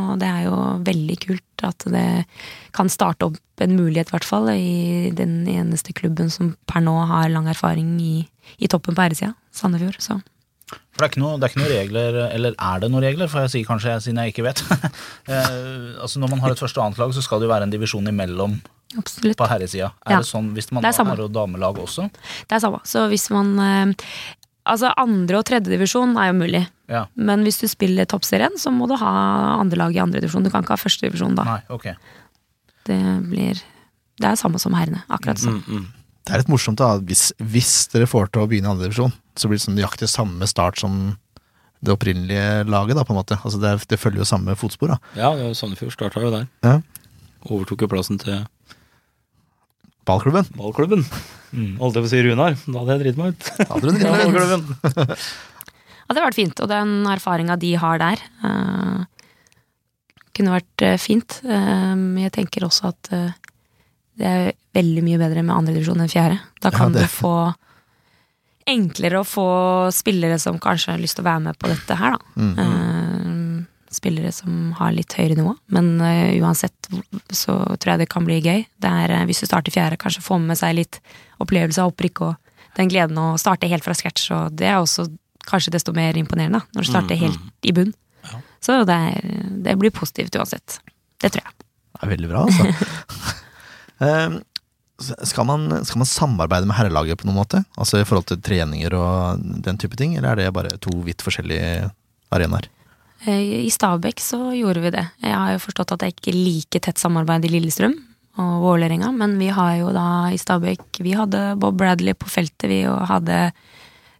[0.01, 2.07] Og det er jo veldig kult at det
[2.73, 6.95] kan starte opp en mulighet, i hvert fall, i den eneste klubben som per nå
[7.09, 9.99] har lang erfaring i, i toppen på herresida, Sandefjord.
[10.01, 10.19] Så
[10.71, 13.29] For det er, ikke noe, det er ikke noen regler, eller er det noen regler,
[13.31, 14.63] får jeg si kanskje, siden jeg ikke vet.
[15.33, 17.67] eh, altså Når man har et første og annet lag, så skal det jo være
[17.69, 18.57] en divisjon imellom
[18.97, 19.37] absolutt.
[19.39, 19.91] på herresida.
[20.05, 20.21] Er Ja.
[20.23, 22.09] det sånn hvis man Det er har damelag også?
[22.47, 22.81] Det er samme.
[22.85, 23.93] Så hvis man eh,
[24.69, 26.63] Altså, andre- og tredjedivisjon er jo mulig.
[26.91, 27.05] Ja.
[27.15, 29.11] Men hvis du spiller toppserien, så må du ha
[29.59, 30.43] andre lag i andredivisjon.
[30.45, 31.43] Du kan ikke ha førstedivisjon da.
[31.47, 31.87] Nei, ok.
[32.85, 32.99] Det
[33.29, 33.61] blir
[34.21, 35.01] Det er samme som herrene.
[35.09, 35.63] Akkurat sånn.
[35.65, 35.85] Mm, mm.
[36.27, 39.13] Det er litt morsomt da, hvis, hvis dere får til å begynne i andre divisjon,
[39.33, 41.17] så blir det sånn nøyaktig samme start som
[41.81, 43.39] det opprinnelige laget, da, på en måte.
[43.41, 44.99] Altså det, det følger jo samme fotspor, da.
[45.17, 46.45] Ja, det Sandefjord starta jo der.
[46.61, 46.75] Ja.
[47.49, 48.43] Overtok jo plassen til
[50.05, 50.47] Ballklubben.
[50.57, 51.05] ballklubben.
[51.53, 51.77] Mm.
[51.81, 52.55] Holdt jeg på å si Runar.
[52.65, 53.49] Da hadde jeg driti meg ut.
[53.69, 55.17] Hadde du en Ja?
[56.11, 59.05] Ja, det har vært fint, og den erfaringa de har der, uh,
[60.35, 61.37] kunne vært eh, fint.
[61.45, 63.09] Eh, Men jeg tenker også at
[64.19, 66.39] det er veldig mye bedre med andredivisjon enn fjerde.
[66.59, 67.53] Da kan det- du få
[68.67, 69.45] enklere å få
[69.95, 72.19] spillere som kanskje har lyst til å være med på dette her, da.
[72.35, 72.55] Mm.
[73.91, 75.55] Spillere som har litt høyere nivå.
[75.75, 76.91] Men uh, uansett
[77.27, 78.63] så tror jeg det kan bli gøy.
[78.81, 81.01] Det er, uh, hvis du starter fjerde, kanskje få med seg litt
[81.43, 82.37] opplevelse av opprykk og
[82.77, 84.29] den gleden å starte helt fra scratch.
[84.35, 85.09] Og det er også
[85.47, 87.91] kanskje desto mer imponerende, når du starter helt i bunn.
[88.61, 89.31] Så det, er,
[89.65, 90.77] det blir positivt uansett.
[91.21, 91.55] Det tror jeg.
[91.91, 92.67] Det er veldig bra, altså.
[94.05, 94.37] um,
[95.01, 97.63] skal, man, skal man samarbeide med herrelaget på noen måte?
[97.73, 101.25] Altså i forhold til treninger og den type ting, eller er det bare to vidt
[101.25, 101.89] forskjellige
[102.33, 102.69] arenaer?
[103.25, 105.03] Eh, I Stabekk så gjorde vi det.
[105.21, 107.97] Jeg har jo forstått at det er ikke like tett samarbeid i Lillestrøm
[108.41, 112.69] og Vålerenga, men vi har jo da i Stabekk Vi hadde Bob Bradley på feltet,
[112.71, 113.51] vi, og hadde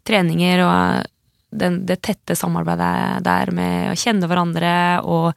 [0.07, 1.07] treninger og
[1.51, 4.73] den, det tette samarbeidet der med å kjenne hverandre
[5.03, 5.31] og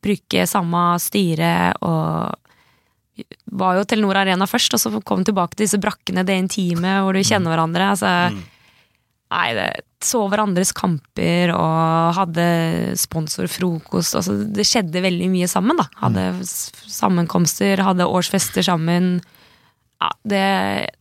[0.00, 2.36] bruke samme styre og
[3.44, 7.16] var jo Telenor Arena først, og så kom tilbake til disse brakkene, det intime, hvor
[7.16, 7.90] du kjenner hverandre.
[7.92, 8.12] Altså,
[9.30, 9.68] Nei, det
[10.02, 12.44] så hverandres kamper og hadde
[12.98, 14.16] sponsorfrokost.
[14.18, 15.84] Altså, det skjedde veldig mye sammen, da.
[16.00, 19.20] Hadde s- sammenkomster, hadde årsfester sammen.
[20.00, 20.42] Ja, det,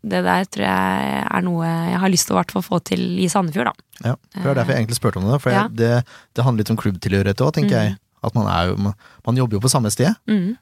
[0.03, 3.03] det der tror jeg er noe jeg har lyst til å hvert fall få til
[3.23, 3.87] i Sandefjord, da.
[4.11, 5.41] Ja, for Det er derfor jeg egentlig spurte om det.
[5.45, 5.67] For Ja.
[5.71, 5.91] det,
[6.35, 7.95] det handler litt om klubbtilhørighet òg, tenker jeg.
[8.21, 10.11] At man, er jo, man, man jobber jo på samme sted.
[10.27, 10.57] Mm.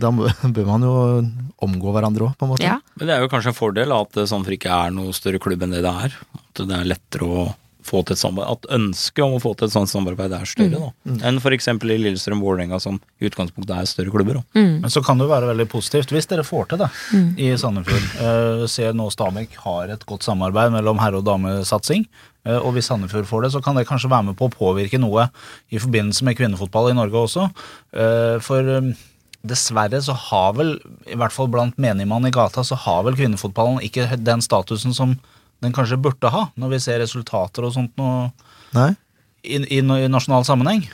[0.00, 0.08] Da
[0.56, 0.94] bør man jo
[1.68, 2.64] omgå hverandre òg, på en måte.
[2.64, 2.78] Ja.
[2.96, 5.76] Men det er jo kanskje en fordel at Sandefjord ikke er noe større klubb enn
[5.76, 6.16] det det er.
[6.54, 7.44] At det er lettere å
[7.84, 8.48] få til et samarbeid.
[8.54, 11.16] At ønsket om å få til et sånt samarbeid er større, da.
[11.28, 11.68] Enn f.eks.
[11.68, 14.40] i Lillestrøm Vålerenga, som i utgangspunktet er større klubber.
[14.40, 14.60] Da.
[14.60, 14.76] Mm.
[14.84, 16.90] Men så kan det jo være veldig positivt hvis dere får til det
[17.44, 18.06] i Sandefjord.
[18.20, 22.06] Uh, ser nå Stabæk har et godt samarbeid mellom herre- og damesatsing.
[22.46, 25.00] eh, og hvis Sandefjord får det, så kan det kanskje være med på å påvirke
[25.00, 25.28] noe
[25.68, 27.50] i forbindelse med kvinnefotball i Norge også.
[27.92, 28.94] Eh, for
[29.44, 30.74] dessverre så har vel,
[31.04, 35.18] i hvert fall blant menigmann i gata, så har vel kvinnefotballen ikke den statusen som
[35.64, 38.10] den kanskje burde ha, når vi ser resultater og sånt nå
[38.76, 38.92] Nei?
[39.42, 40.84] i, i, i nasjonal sammenheng.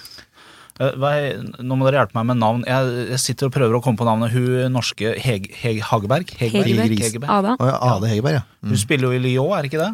[0.80, 2.62] Eh, er, nå må dere hjelpe meg med navn.
[2.68, 4.32] Jeg, jeg sitter og prøver å komme på navnet.
[4.34, 6.32] Hun norske Heg, Heg, Hageberg?
[6.40, 6.94] Hegeberg.
[6.96, 7.32] Hegeberg.
[7.40, 7.56] Ada.
[7.58, 8.46] Oh, ja, Ade Hegeberg, ja.
[8.62, 8.72] Mm.
[8.72, 9.90] Hun spiller jo i Lyon, er ikke det?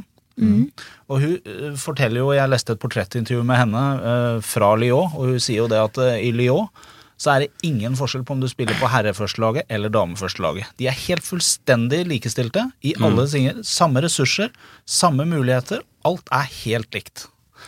[1.09, 5.33] Og hun eh, forteller jo, Jeg leste et portrettintervju med henne eh, fra Lyon, og
[5.33, 6.69] hun sier jo det at eh, i Lyon
[7.17, 10.75] så er det ingen forskjell på om du spiller på herreførstelaget eller dameførstelaget.
[10.81, 13.63] De er helt fullstendig likestilte i alle singer.
[13.65, 14.53] Samme ressurser,
[14.85, 15.81] samme muligheter.
[16.07, 17.25] Alt er helt likt.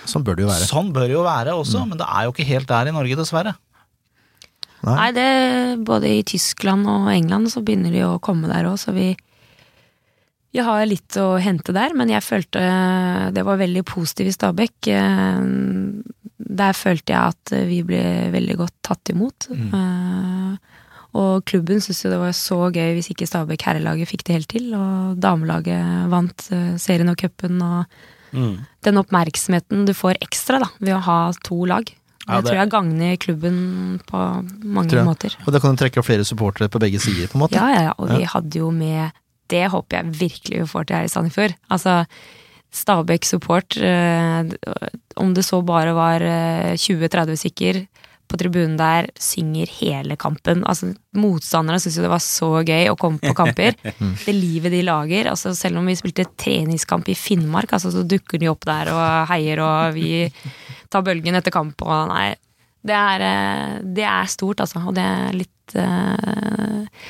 [0.09, 0.69] Sånn bør det jo være.
[0.69, 3.17] Sånn bør det jo være også, men det er jo ikke helt der i Norge,
[3.19, 3.55] dessverre.
[4.85, 4.95] Nei.
[4.95, 5.31] Nei, det,
[5.89, 9.15] både i Tyskland og England så begynner de å komme der òg, så vi
[10.49, 12.61] vi har litt å hente der, men jeg følte
[13.37, 14.89] det var veldig positivt i Stabekk.
[16.49, 19.49] Der følte jeg at vi ble veldig godt tatt imot.
[19.53, 20.57] Eh,
[21.19, 24.49] Og klubben syntes jo det var så gøy hvis ikke Stabæk herrelaget fikk det helt
[24.53, 27.87] til, og damelaget vant uh, serien og cupen, og
[28.31, 28.59] Mm.
[28.85, 31.89] den oppmerksomheten du får ekstra da, ved å ha to lag.
[32.29, 34.19] Ja, Det det- tror jeg gagner klubben på
[34.63, 35.33] mange måter.
[35.47, 37.57] Og da kan du trekke flere supportere på begge sider, på en måte.
[37.57, 39.13] Ja, ja, ja, og vi hadde jo med
[39.49, 41.55] Det håper jeg virkelig vi får til her i Sandefjord.
[41.71, 42.05] Altså,
[42.75, 44.45] Stabæk support, eh,
[45.17, 47.81] om det så bare var eh, 20-30 stykker
[48.29, 50.61] på tribunen der, synger hele kampen.
[50.69, 53.79] Altså, motstanderne syntes jo det var så gøy å komme på kamper.
[54.27, 55.31] Det livet de lager.
[55.33, 59.33] Altså, selv om vi spilte treningskamp i Finnmark, altså, så dukker de opp der og
[59.33, 60.29] heier, og vi
[60.93, 62.35] tar bølgen etter kamp og nei.
[62.89, 67.09] Det er, eh, det er stort, altså, og det er litt eh,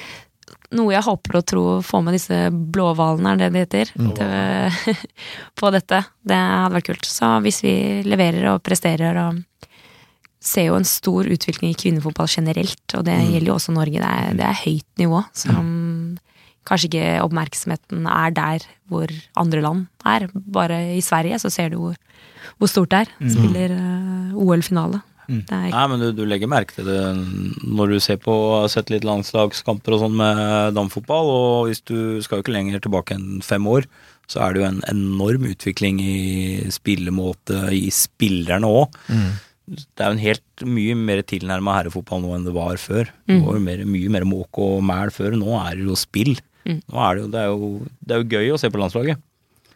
[0.77, 4.99] noe jeg håper og tror får med disse blåhvalene, er det det heter, til,
[5.61, 6.03] på dette.
[6.29, 7.09] Det hadde vært kult.
[7.09, 9.41] Så hvis vi leverer og presterer og
[10.45, 14.01] ser jo en stor utvikling i kvinnefotball generelt, og det gjelder jo også Norge.
[14.01, 15.71] Det er, det er høyt nivå, som
[16.69, 20.29] kanskje ikke oppmerksomheten er der hvor andre land er.
[20.35, 21.97] Bare i Sverige så ser du hvor,
[22.61, 23.15] hvor stort det er.
[23.33, 25.01] Spiller uh, OL-finale.
[25.29, 27.01] Det er Nei, men du, du legger merke til det
[27.69, 30.41] når du ser på har sett litt landslagskamper og sånn med
[30.79, 33.85] damfotball, og hvis du skal jo ikke lenger tilbake enn fem år,
[34.29, 36.17] så er det jo en enorm utvikling i
[36.73, 38.97] spillemåte i spillerne òg.
[39.69, 43.09] Det er jo en helt mye mer tilnærma herrefotball nå enn det var før.
[43.29, 45.37] Det var jo mer, mye mer måke og mæl før.
[45.37, 46.39] Nå er det jo spill.
[46.69, 47.69] Nå er det, jo, det, er jo,
[48.01, 49.21] det er jo gøy å se på landslaget.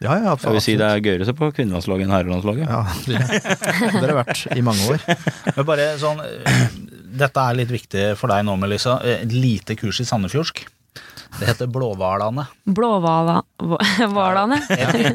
[0.03, 2.67] Ja, ja, Jeg vil si det er gøyere å se på kvinnelandslaget enn herrelandslaget.
[2.67, 5.03] Ja, det, det har det vært i mange år.
[5.55, 6.65] Men bare sånn eh,
[7.23, 8.97] Dette er litt viktig for deg nå, Melissa.
[9.05, 10.63] Eh, Et lite kurs i sandefjordsk.
[11.39, 12.45] Det heter Blåhvalane.
[12.65, 13.41] Blåhvalane.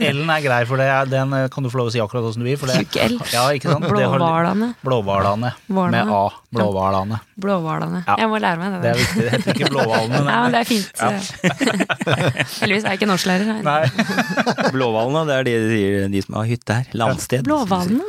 [0.00, 0.88] L-en er grei, for det.
[1.12, 2.58] Den eh, kan du få lov å si akkurat åssen du vil.
[2.58, 3.14] For det, Tjukk L.
[3.32, 3.86] ja, ikke sant?
[3.86, 3.92] Det.
[4.82, 5.52] Blåhvalane.
[5.68, 6.22] Med A.
[6.54, 7.20] Blåhvalane.
[7.38, 8.02] Blåhvalane.
[8.06, 8.16] Ja.
[8.18, 8.80] Jeg må lære meg det.
[8.82, 9.22] Det er viktig.
[9.22, 10.24] Det heter ikke blåhvalene.
[10.38, 10.92] Ja, men det er fint.
[12.62, 13.62] Heldigvis er jeg ikke norsklærer.
[13.64, 13.82] Nei.
[14.74, 15.82] Blåhvalene, det er de, de,
[16.16, 16.90] de som har hytte her.
[16.98, 17.46] Landsted.
[17.46, 18.06] Blåhvalene?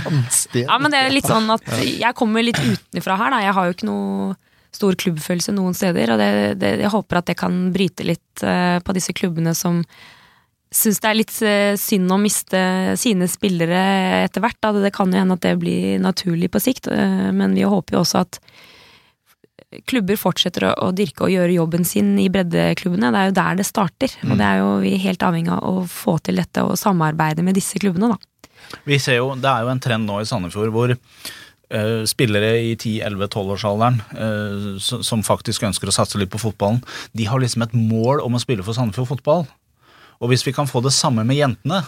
[0.00, 0.64] Landsted.
[0.64, 3.42] Ja, men det er litt sånn at jeg kommer litt utenfra her, da.
[3.44, 4.38] Jeg har jo ikke noe
[4.74, 6.30] stor klubbfølelse noen steder, og det,
[6.62, 9.82] det, jeg håper at det kan bryte litt eh, på disse klubbene som
[10.70, 12.60] syns det er litt eh, synd å miste
[13.00, 13.80] sine spillere
[14.24, 14.58] etter hvert.
[14.62, 14.72] Da.
[14.78, 18.04] Det kan jo hende at det blir naturlig på sikt, eh, men vi håper jo
[18.04, 18.40] også at
[19.86, 23.12] klubber fortsetter å, dyrke og gjøre jobben sin i breddeklubbene.
[23.14, 25.84] Det er jo der det starter, og det er jo vi helt avhengig av å
[25.90, 28.18] få til dette og samarbeide med disse klubbene, da.
[28.86, 30.92] Vi ser jo, Det er jo en trend nå i Sandefjord hvor
[32.10, 36.80] spillere i 10-11-12-årsalderen eh, som, som faktisk ønsker å satse litt på fotballen,
[37.16, 39.46] de har liksom et mål om å spille for Sandefjord fotball.
[40.20, 41.78] Og hvis vi kan få det samme med jentene,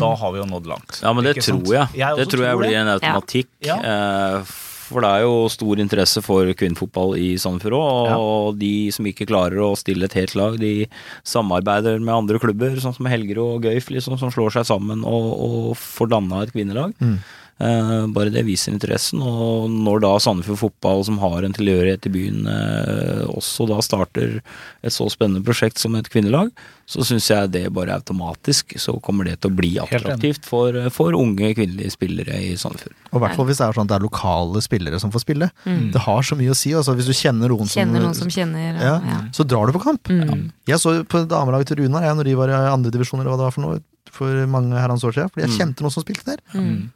[0.00, 0.96] da har vi jo nådd langt.
[1.04, 1.68] Ja, men det Ikke tror sant?
[1.76, 2.00] jeg.
[2.00, 3.52] Jeg det tror jeg blir en automatikk.
[3.62, 3.76] Ja.
[3.84, 4.40] Ja.
[4.88, 9.28] For det er jo stor interesse for kvinnefotball i Sandefjord òg, og de som ikke
[9.28, 10.88] klarer å stille et helt lag, de
[11.28, 15.28] samarbeider med andre klubber, sånn som Helgerud og Gøyf, liksom, som slår seg sammen og,
[15.36, 16.96] og får danna et kvinnelag.
[17.04, 22.12] Eh, bare det viser interessen, og når da Sandefjord Fotball, som har en tilhørighet i
[22.14, 26.52] byen, eh, også da starter et så spennende prosjekt som et kvinnelag,
[26.88, 31.18] så syns jeg det bare automatisk så kommer det til å bli attraktivt for, for
[31.18, 32.94] unge kvinnelige spillere i Sandefjord.
[33.10, 35.26] Og i hvert fall hvis det er sånn at det er lokale spillere som får
[35.26, 35.50] spille.
[35.66, 36.72] Det har så mye å si.
[36.78, 39.18] Altså, hvis du kjenner noen Kjenner noen som som kjenner ja, ja.
[39.36, 40.08] Så drar du på kamp.
[40.08, 40.48] Mm.
[40.68, 43.40] Jeg så på damelaget til Runar jeg, når de var i andre divisjon, eller hva
[43.40, 43.82] det var for noe,
[44.14, 45.32] for mange herrens år siden.
[45.34, 46.42] Fordi jeg kjente noen som spilte der.
[46.56, 46.88] Mm.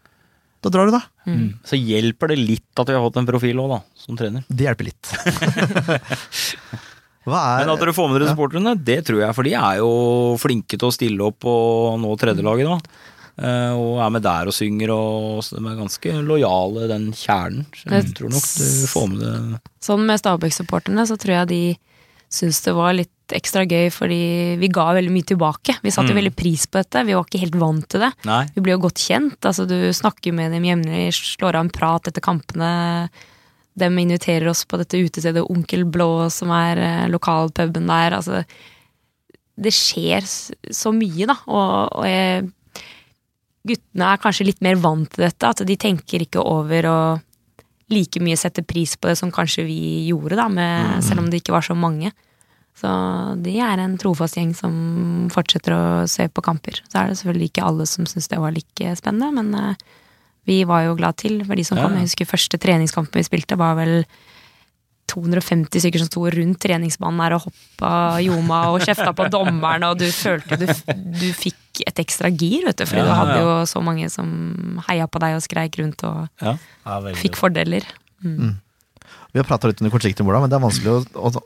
[0.63, 1.03] Da drar du, da.
[1.67, 4.43] Så hjelper det litt at vi har fått en profil òg, da, som trener.
[4.49, 5.13] Det hjelper litt.
[7.27, 9.79] Hva er Men at dere får med dere supporterne, det tror jeg, for de er
[9.79, 9.91] jo
[10.43, 12.79] flinke til å stille opp og nå tredjelaget, da.
[13.43, 17.65] Eh, og er med der og synger, og de er ganske lojale, den kjernen.
[17.79, 19.33] Så jeg tror nok du får med det
[19.83, 21.63] Sånn med Stabæk-supporterne så tror jeg de
[22.33, 24.23] syns det var litt ekstra gøy fordi
[24.61, 25.77] vi ga veldig mye tilbake.
[25.85, 28.13] Vi satte jo veldig pris på dette, vi var ikke helt vant til det.
[28.29, 28.43] Nei.
[28.55, 29.39] Vi blir jo godt kjent.
[29.41, 32.73] altså Du snakker med dem jevnlig, slår av en prat etter kampene.
[33.79, 38.19] De inviterer oss på dette utestedet Onkel Blå, som er eh, lokalpuben der.
[38.19, 38.43] Altså,
[39.57, 41.39] det skjer så mye, da.
[41.49, 42.51] Og, og jeg,
[43.69, 45.53] guttene er kanskje litt mer vant til dette.
[45.55, 46.99] At de tenker ikke over å
[47.93, 51.43] like mye sette pris på det som kanskje vi gjorde, da, med, selv om det
[51.43, 52.13] ikke var så mange.
[52.79, 52.91] Så
[53.45, 54.75] de er en trofast gjeng som
[55.33, 56.81] fortsetter å se på kamper.
[56.89, 59.99] Så er det selvfølgelig ikke alle som syns det var like spennende, men eh,
[60.49, 61.99] vi var jo glad til for de som Ja, kom.
[62.01, 64.03] Jeg husker første treningskampen vi spilte, var vel
[65.13, 67.93] 250 stykker som sto rundt treningsbanen her og hoppa
[68.25, 70.67] ljoma og kjefta på dommeren, og du følte du,
[71.21, 74.09] du fikk et ekstra gir, vet du, fordi Ja, du ja, hadde jo så mange
[74.13, 76.27] som heia på deg og skreik rundt og
[77.21, 77.87] fikk fordeler.
[78.23, 81.45] Vi har prata litt under konflikten men det er vanskelig å, å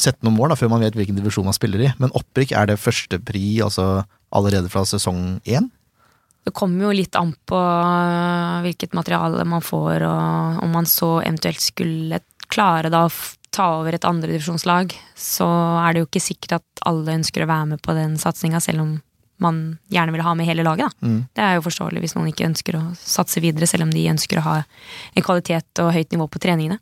[0.00, 1.90] sette noen mål da, før man vet hvilken divisjon man spiller i.
[2.02, 5.70] Men opprykk, er det første pri altså allerede fra sesong én?
[6.46, 11.18] Det kommer jo litt an på øh, hvilket materiale man får, og om man så
[11.20, 13.12] eventuelt skulle klare da å
[13.52, 15.48] ta over et andredivisjonslag, så
[15.82, 18.84] er det jo ikke sikkert at alle ønsker å være med på den satsinga, selv
[18.84, 18.96] om
[19.42, 20.94] man gjerne vil ha med hele laget.
[21.00, 21.20] Mm.
[21.34, 24.40] Det er jo forståelig hvis noen ikke ønsker å satse videre, selv om de ønsker
[24.40, 26.80] å ha en kvalitet og høyt nivå på treningene.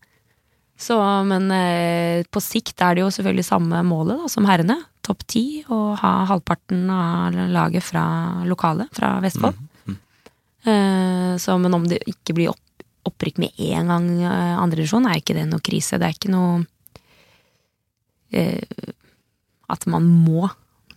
[0.76, 4.76] Så, men eh, på sikt er det jo selvfølgelig samme målet da, som herrene.
[5.06, 8.04] Topp ti, og ha halvparten av laget fra
[8.44, 9.56] lokale, fra Vestfold.
[10.66, 15.20] Eh, så, men om det ikke blir opp, opprykk med en gang eh, andredivisjon, er
[15.22, 16.00] ikke det noe krise.
[16.02, 16.64] Det er ikke noe
[18.34, 18.92] eh,
[19.72, 20.48] at man må.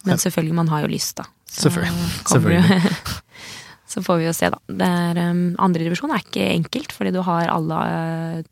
[0.08, 1.28] Men selvfølgelig, man har jo lyst, da.
[1.50, 2.10] Så Selvfølgelig.
[2.30, 2.84] kommer
[3.92, 4.60] så får vi jo se, da.
[4.86, 8.44] Er, um, Andredivisjon er ikke enkelt, fordi du har alle uh,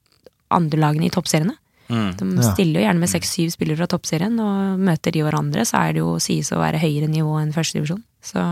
[0.54, 1.56] andre lagene i toppseriene.
[1.88, 2.10] Mm.
[2.20, 5.96] De stiller jo gjerne med seks-syv spillere fra toppserien, og møter de hverandre, så er
[5.96, 8.04] det jo sies å være høyere nivå enn førstedivisjon.
[8.24, 8.44] Så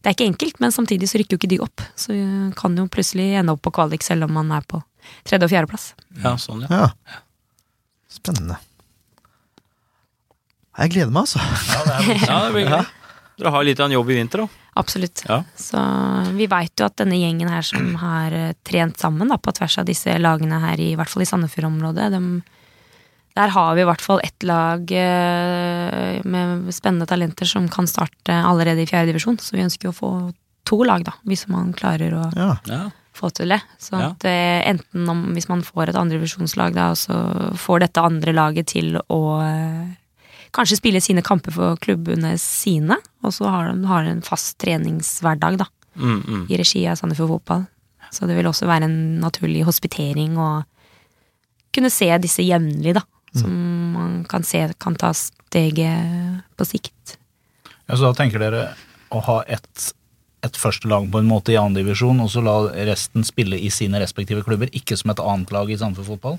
[0.00, 1.84] det er ikke enkelt, men samtidig så rykker jo ikke de opp.
[2.00, 2.22] Så vi
[2.56, 4.80] kan jo plutselig ende opp på kvalik selv om man er på
[5.28, 5.90] tredje- og fjerdeplass.
[6.24, 6.88] Ja, sånn, ja.
[6.88, 7.20] Ja.
[8.10, 8.56] Spennende.
[10.80, 11.42] Jeg gleder meg, altså.
[11.44, 12.88] Ja, det er ja det blir gøy.
[13.40, 14.69] Dere har litt av en jobb i vinter, da.
[14.80, 15.22] Absolutt.
[15.28, 15.42] Ja.
[15.60, 15.80] Så
[16.36, 19.78] vi veit jo at denne gjengen her som har eh, trent sammen da, på tvers
[19.82, 22.22] av disse lagene her, i hvert fall i Sandefjord-området, de,
[23.38, 28.34] der har vi i hvert fall ett lag eh, med spennende talenter som kan starte
[28.34, 29.38] allerede i fjerde divisjon.
[29.38, 30.10] Så vi ønsker jo å få
[30.70, 32.50] to lag, da, hvis man klarer å Ja.
[32.68, 32.80] Ja.
[33.16, 33.60] få til det.
[33.82, 37.16] Så at eh, enten om, hvis man får et andredivisjonslag, da, og så
[37.58, 39.88] får dette andre laget til å eh,
[40.56, 45.60] kanskje spille sine kamper for klubbene sine, og så har de har en fast treningshverdag,
[45.62, 45.68] da,
[46.00, 46.46] Mm, mm.
[46.48, 47.64] i regi av Sandefjord Fotball.
[48.14, 50.62] Så det vil også være en naturlig hospitering å
[51.74, 53.02] kunne se disse jevnlig, da.
[53.36, 53.52] Som
[53.94, 57.16] man kan se kan ta steget på sikt.
[57.86, 58.68] Ja, så da tenker dere
[59.10, 59.92] å ha ett
[60.40, 62.54] et første lag på en måte i annen divisjon, og så la
[62.88, 66.38] resten spille i sine respektive klubber, ikke som et annet lag i Sandefjord fotball?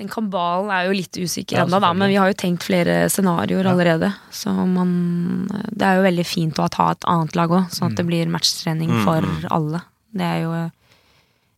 [0.00, 3.10] Den kambalen er jo litt usikker Ja, ennå, da, men vi har jo tenkt flere
[3.12, 4.12] scenarioer allerede.
[4.32, 8.00] Så man Det er jo veldig fint å ha et annet lag òg, sånn at
[8.00, 9.44] det blir matchtrening Mm, for mm.
[9.50, 9.82] alle.
[10.12, 10.54] Det er jo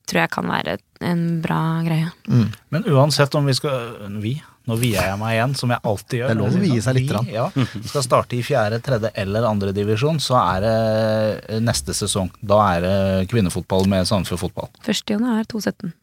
[0.04, 2.10] Tror jeg kan være en bra greie.
[2.28, 2.50] Mm.
[2.68, 4.34] Men uansett om vi skal Vi,
[4.68, 6.28] nå vier jeg meg igjen, som jeg alltid gjør.
[6.28, 7.48] Det er lov å vie seg litt, Vi, ja,
[7.88, 12.28] skal starte i fjerde, tredje eller andre divisjon, så er det neste sesong.
[12.40, 14.72] Da er det kvinnefotball med Sandefjord fotball.
[14.84, 15.94] 1.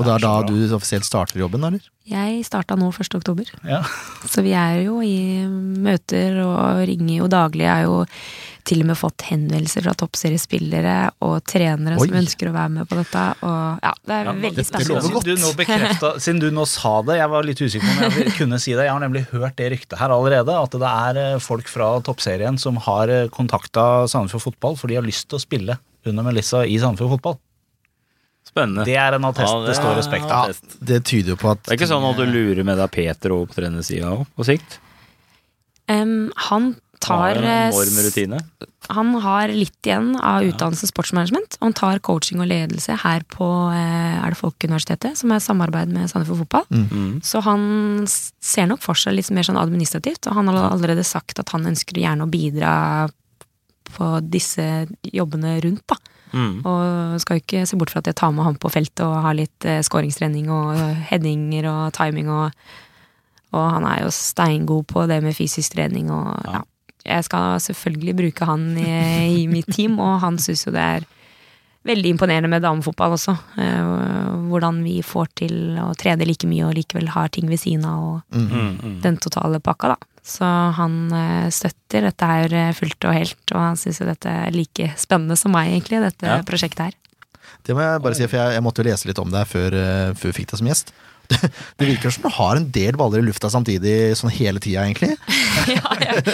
[0.00, 0.02] 2017.
[0.02, 0.34] Og det er da
[0.70, 1.80] du offisielt starter jobben, eller?
[2.10, 3.14] Jeg starta nå 1.
[3.20, 3.82] oktober, Ja.
[4.26, 7.66] så vi er jo i møter og ringer jo daglig.
[7.68, 8.04] Jeg har jo
[8.64, 12.06] til og med fått henvendelser fra toppseriespillere og trenere Oi.
[12.08, 13.22] som ønsker å være med på dette.
[13.46, 15.00] Og ja, det er Ja, veldig det spennende.
[15.00, 18.18] lover Siden du, nå siden du nå sa det, jeg var litt usikker på om
[18.20, 18.84] jeg kunne si det.
[18.84, 22.58] Jeg har nemlig hørt det ryktet her allerede, at det er eh, folk fra toppserien
[22.60, 26.76] som har kontakta Sandefjord Fotball for de har lyst til å spille under Melissa i
[26.78, 27.38] Sandefjord Fotball.
[28.50, 28.84] Spennende.
[28.88, 30.50] Det er en attest Ja, det står respekt av.
[30.50, 30.76] Ja.
[30.92, 33.34] Det tyder jo på at Det er ikke sånn at du lurer med deg Peter
[33.36, 34.80] over på trenersida òg, på sikt?
[35.90, 38.48] Um, han tar Har en eh.
[38.88, 41.56] Han har litt igjen av utdannelse sportsmanagement.
[41.60, 45.92] Og han tar coaching og ledelse her på eh, er det Folkeuniversitetet, som er samarbeid
[45.94, 46.66] med Sandefjord Fotball.
[46.90, 47.20] Mm.
[47.24, 51.40] Så han ser nok for seg litt mer sånn administrativt, og han har allerede sagt
[51.40, 52.74] at han ønsker gjerne å bidra
[53.90, 54.66] på disse
[55.06, 55.96] jobbene rundt, da.
[56.32, 56.60] Mm.
[56.64, 59.16] Og skal jo ikke se bort fra at jeg tar med han på feltet og
[59.24, 62.50] har litt eh, skåringstrening og eh, headinger og timing og
[63.50, 66.60] Og han er jo steingod på det med fysisk trening og ja.
[67.02, 71.06] Jeg skal selvfølgelig bruke han i, i mitt team, og han syns jo det er
[71.88, 73.32] veldig imponerende med damefotball også.
[73.56, 73.88] Eh,
[74.50, 78.04] hvordan vi får til å trene like mye og likevel har ting ved siden av
[78.04, 78.76] og Mm.
[78.82, 79.00] Mm.
[79.02, 79.96] den totale pakka, da.
[80.30, 84.30] Så han eh, støtter dette her eh, fullt og helt, og han syns jo dette
[84.30, 86.40] er like spennende som meg, egentlig, dette Ja.
[86.46, 86.96] prosjektet her.
[87.66, 89.74] Det må jeg bare si, for jeg, jeg måtte jo lese litt om deg før,
[89.76, 90.92] eh, før fikk deg som gjest.
[91.30, 91.38] Det,
[91.82, 95.12] det virker som du har en del baller i lufta samtidig, sånn hele tida, egentlig.
[95.76, 96.24] ja, jeg,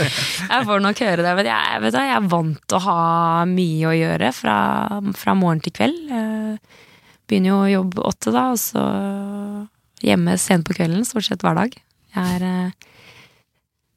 [0.47, 2.99] jeg får nok høre det, men jeg, vet du, jeg er vant til å ha
[3.51, 4.57] mye å gjøre fra,
[5.19, 6.13] fra morgen til kveld.
[7.27, 8.85] Begynner jo å jobbe åtte, da, og så
[10.05, 11.73] hjemme sent på kvelden, stort sett hver dag.
[12.17, 12.71] Jeg er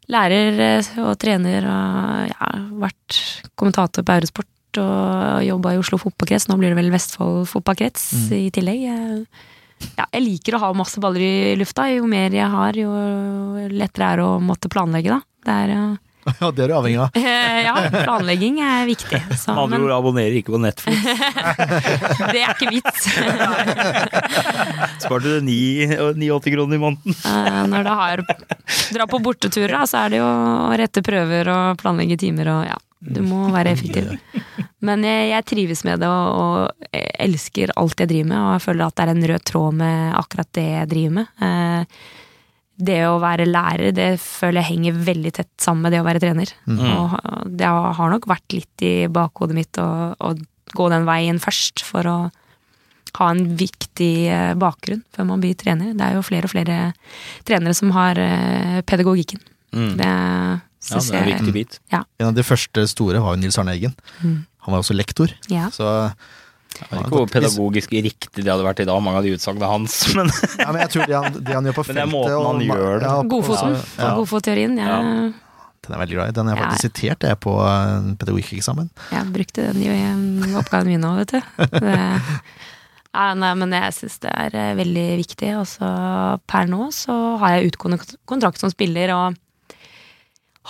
[0.10, 2.50] lærer eh, og trener og ja,
[2.86, 3.20] vært
[3.60, 6.48] kommentator på Eurosport og jobba i Oslo fotballkrets.
[6.50, 8.04] Nå blir det vel Vestfold fotballkrets
[8.38, 8.84] i tillegg.
[9.96, 11.88] Ja, jeg liker å ha masse baller i lufta.
[11.92, 12.92] Jo mer jeg har, jo
[13.72, 15.22] lettere er det å måtte planlegge, da.
[15.46, 15.98] Det er, eh,
[16.40, 17.20] Ja, det er du avhengig av.
[17.20, 17.74] ja,
[18.04, 19.20] planlegging er viktig.
[19.36, 20.98] Så, Med andre men ord abonnerer ikke på Netflix.
[22.34, 23.10] det er ikke vits.
[25.04, 27.16] Sparte du 89 kroner i måneden.
[27.26, 28.24] Eh, Når du har
[28.94, 32.78] Dra på borteturer, så er det jo å rette prøver og planlegge timer og ja.
[33.00, 34.10] Du må være effektiv.
[34.84, 38.64] Men jeg, jeg trives med det og, og elsker alt jeg driver med, og jeg
[38.66, 41.32] føler at det er en rød tråd med akkurat det jeg driver med.
[41.48, 42.02] Eh,
[42.80, 46.22] Det å være lærer, det føler jeg henger veldig tett sammen med det å være
[46.24, 46.54] trener.
[46.70, 47.18] Og
[47.60, 50.32] det har nok vært litt i bakhodet mitt å, å
[50.78, 52.18] gå den veien først, for å
[53.18, 55.96] ha en viktig eh, bakgrunn før man blir trener.
[55.98, 56.80] Det er jo flere og flere
[57.48, 59.42] trenere som har eh, pedagogikken.
[59.74, 59.96] Mm.
[60.00, 61.80] Det Ja, det er en jeg viktig bit.
[61.92, 63.96] En av de første store var jo Nils Arne Eggen.
[64.22, 64.46] Mm.
[64.66, 65.34] Han var også lektor.
[65.52, 65.68] Ja.
[65.74, 65.90] Så
[66.80, 69.68] Jeg vet ikke hvor pedagogisk riktig det hadde vært i dag, mange av de utsagnene
[69.72, 72.12] hans, men ja, men jeg tror det han, det han gjør på Men det er
[72.14, 73.10] feltet han og- gjør det.
[73.10, 73.78] Ja, Godfoten.
[73.98, 74.78] Ja, Godfotteorien.
[74.80, 75.00] Ja.
[75.90, 76.36] den er veldig glad i.
[76.38, 76.70] Den har jeg Ja.
[76.70, 78.90] faktisk sitert jeg på en pedagogikkeksamen.
[79.12, 81.42] jeg brukte den jo i um, oppgaven min òg, vet du.
[81.80, 81.98] Det,
[83.18, 85.52] ja, nei, men jeg syns det er eh, veldig viktig.
[85.60, 85.90] Og så
[86.48, 88.00] per nå så har jeg utgående
[88.30, 89.40] kontrakt som spiller, og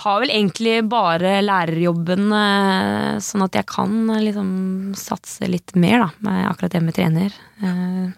[0.00, 4.50] har vel egentlig bare lærerjobben, eh, sånn at jeg kan eh, liksom
[4.98, 7.36] satse litt mer, da, med akkurat det med trener.
[7.62, 8.08] Eh,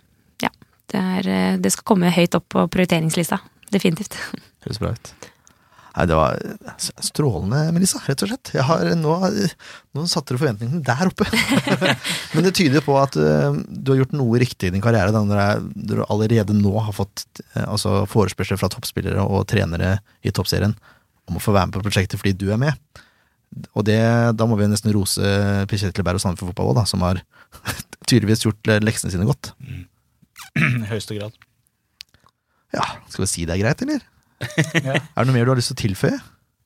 [0.43, 0.51] Ja.
[0.93, 3.41] Det, er, det skal komme høyt opp på prioriteringslista.
[3.73, 4.19] Definitivt.
[4.67, 5.13] Høres bra ut.
[5.93, 6.39] Nei, det var
[7.05, 8.51] strålende, Melissa, rett og slett.
[8.57, 9.17] Jeg har, nå,
[9.93, 11.27] nå satte du forventningene der oppe.
[12.33, 15.99] Men det tyder på at du har gjort noe riktig i din karriere, når du
[16.07, 17.27] allerede nå har fått
[17.61, 20.73] altså forespørsler fra toppspillere og trenere i toppserien
[21.33, 22.77] om å få være med på prosjektet fordi du er med.
[23.77, 23.99] Og det,
[24.39, 25.21] da må vi nesten rose
[25.69, 27.19] Per Kjetil Berg og Sandefjord Fotball òg, da, som har
[28.09, 29.51] tydeligvis gjort leksene sine godt.
[30.57, 31.35] I høyeste grad.
[32.73, 34.05] Ja, skal vi si det er greit, eller?
[34.83, 34.97] Ja.
[34.99, 36.17] Er det noe mer du har lyst til å tilføye?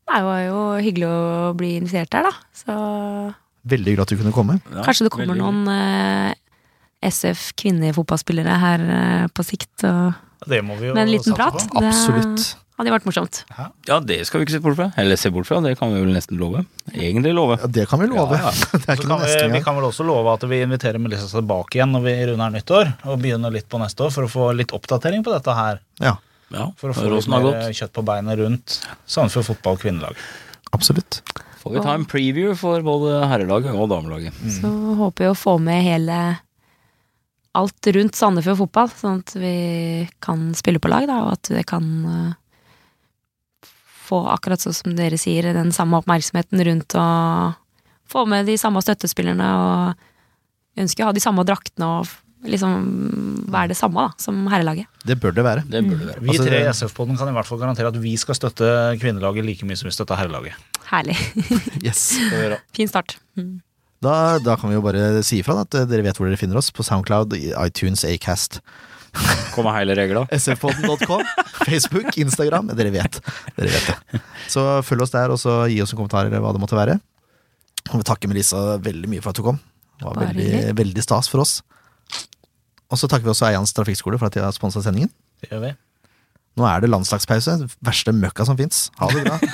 [0.07, 2.35] Det var jo hyggelig å bli invitert her, da.
[2.57, 2.77] Så
[3.67, 4.55] Veldig glad at du kunne komme.
[4.71, 10.15] Ja, Kanskje det kommer veldig- noen eh, SF kvinnefotballspillere her eh, på sikt og,
[10.47, 11.67] Det må vi jo med en liten satse prat.
[11.75, 11.83] på.
[11.83, 12.47] Absolutt.
[12.77, 13.39] Det hadde vært morsomt.
[13.89, 14.87] Ja, det skal vi ikke se bort fra.
[15.01, 16.61] Eller se bort fra, det kan vi vel nesten love.
[16.93, 17.57] Egentlig love.
[17.63, 18.37] Ja, det kan vi love.
[18.37, 21.31] Ja, det er ikke kan vi, vi kan vel også love at vi inviterer Melissa
[21.33, 24.51] tilbake igjen når vi runder nyttår, og begynner litt på neste år for å få
[24.61, 25.81] litt oppdatering på dette her.
[26.05, 26.19] Ja,
[26.53, 28.77] Ja, For å få litt mer kjøtt på beinet rundt
[29.09, 30.21] Sandefjord fotball kvinnelag.
[30.77, 31.23] absolutt.
[31.65, 34.37] Får vi ta en preview for både herrelaget og damelaget.
[34.61, 34.69] Så
[35.01, 36.19] håper vi å få med hele
[37.57, 39.55] alt rundt Sandefjord fotball, sånn at vi
[40.23, 42.35] kan spille på lag, da, og at det kan eh,
[44.07, 47.07] få, akkurat sånn som dere sier, den samme oppmerksomheten rundt å
[48.07, 50.07] få med de samme støttespillerne og
[50.77, 52.15] ønske ønsker å ha de samme draktene og
[52.47, 52.73] liksom
[53.51, 54.89] være det samme da, som herrelaget.
[55.09, 55.63] Det bør det være.
[55.67, 56.23] Det bør det være.
[56.23, 58.69] Vi Altså, tre i SF-poden kan i hvert fall garantere at vi skal støtte
[59.01, 60.59] kvinnelaget like mye som vi støtter herrelaget.
[60.91, 61.17] Herlig.
[61.87, 62.13] Yes.
[62.77, 63.17] fin start.
[63.39, 63.57] Mm.
[64.05, 66.71] Da, da kan vi jo bare si ifra at dere vet hvor dere finner oss.
[66.71, 68.61] På Soundcloud, iTunes, Acast,
[69.55, 70.27] Kommer hele regla.
[70.33, 71.23] sfpodden.com,
[71.65, 72.71] Facebook, Instagram.
[72.77, 73.21] Dere vet.
[73.57, 74.21] Dere vet det.
[74.53, 76.99] Så følg oss der, og så gi oss en kommentar eller hva det måtte være.
[77.93, 79.59] Og vi takker Melissa veldig mye for at du kom.
[79.97, 81.59] Det var Bare veldig, veldig stas for oss.
[82.93, 85.11] Og så takker vi også Eians trafikkskole for at de har sponsa sendingen.
[85.43, 85.73] Det gjør vi.
[86.57, 87.59] Nå er det landslagspause.
[87.85, 88.87] Verste møkka som fins.
[89.01, 89.37] Ha det bra.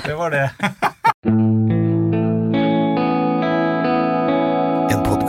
[0.10, 0.50] Det var det.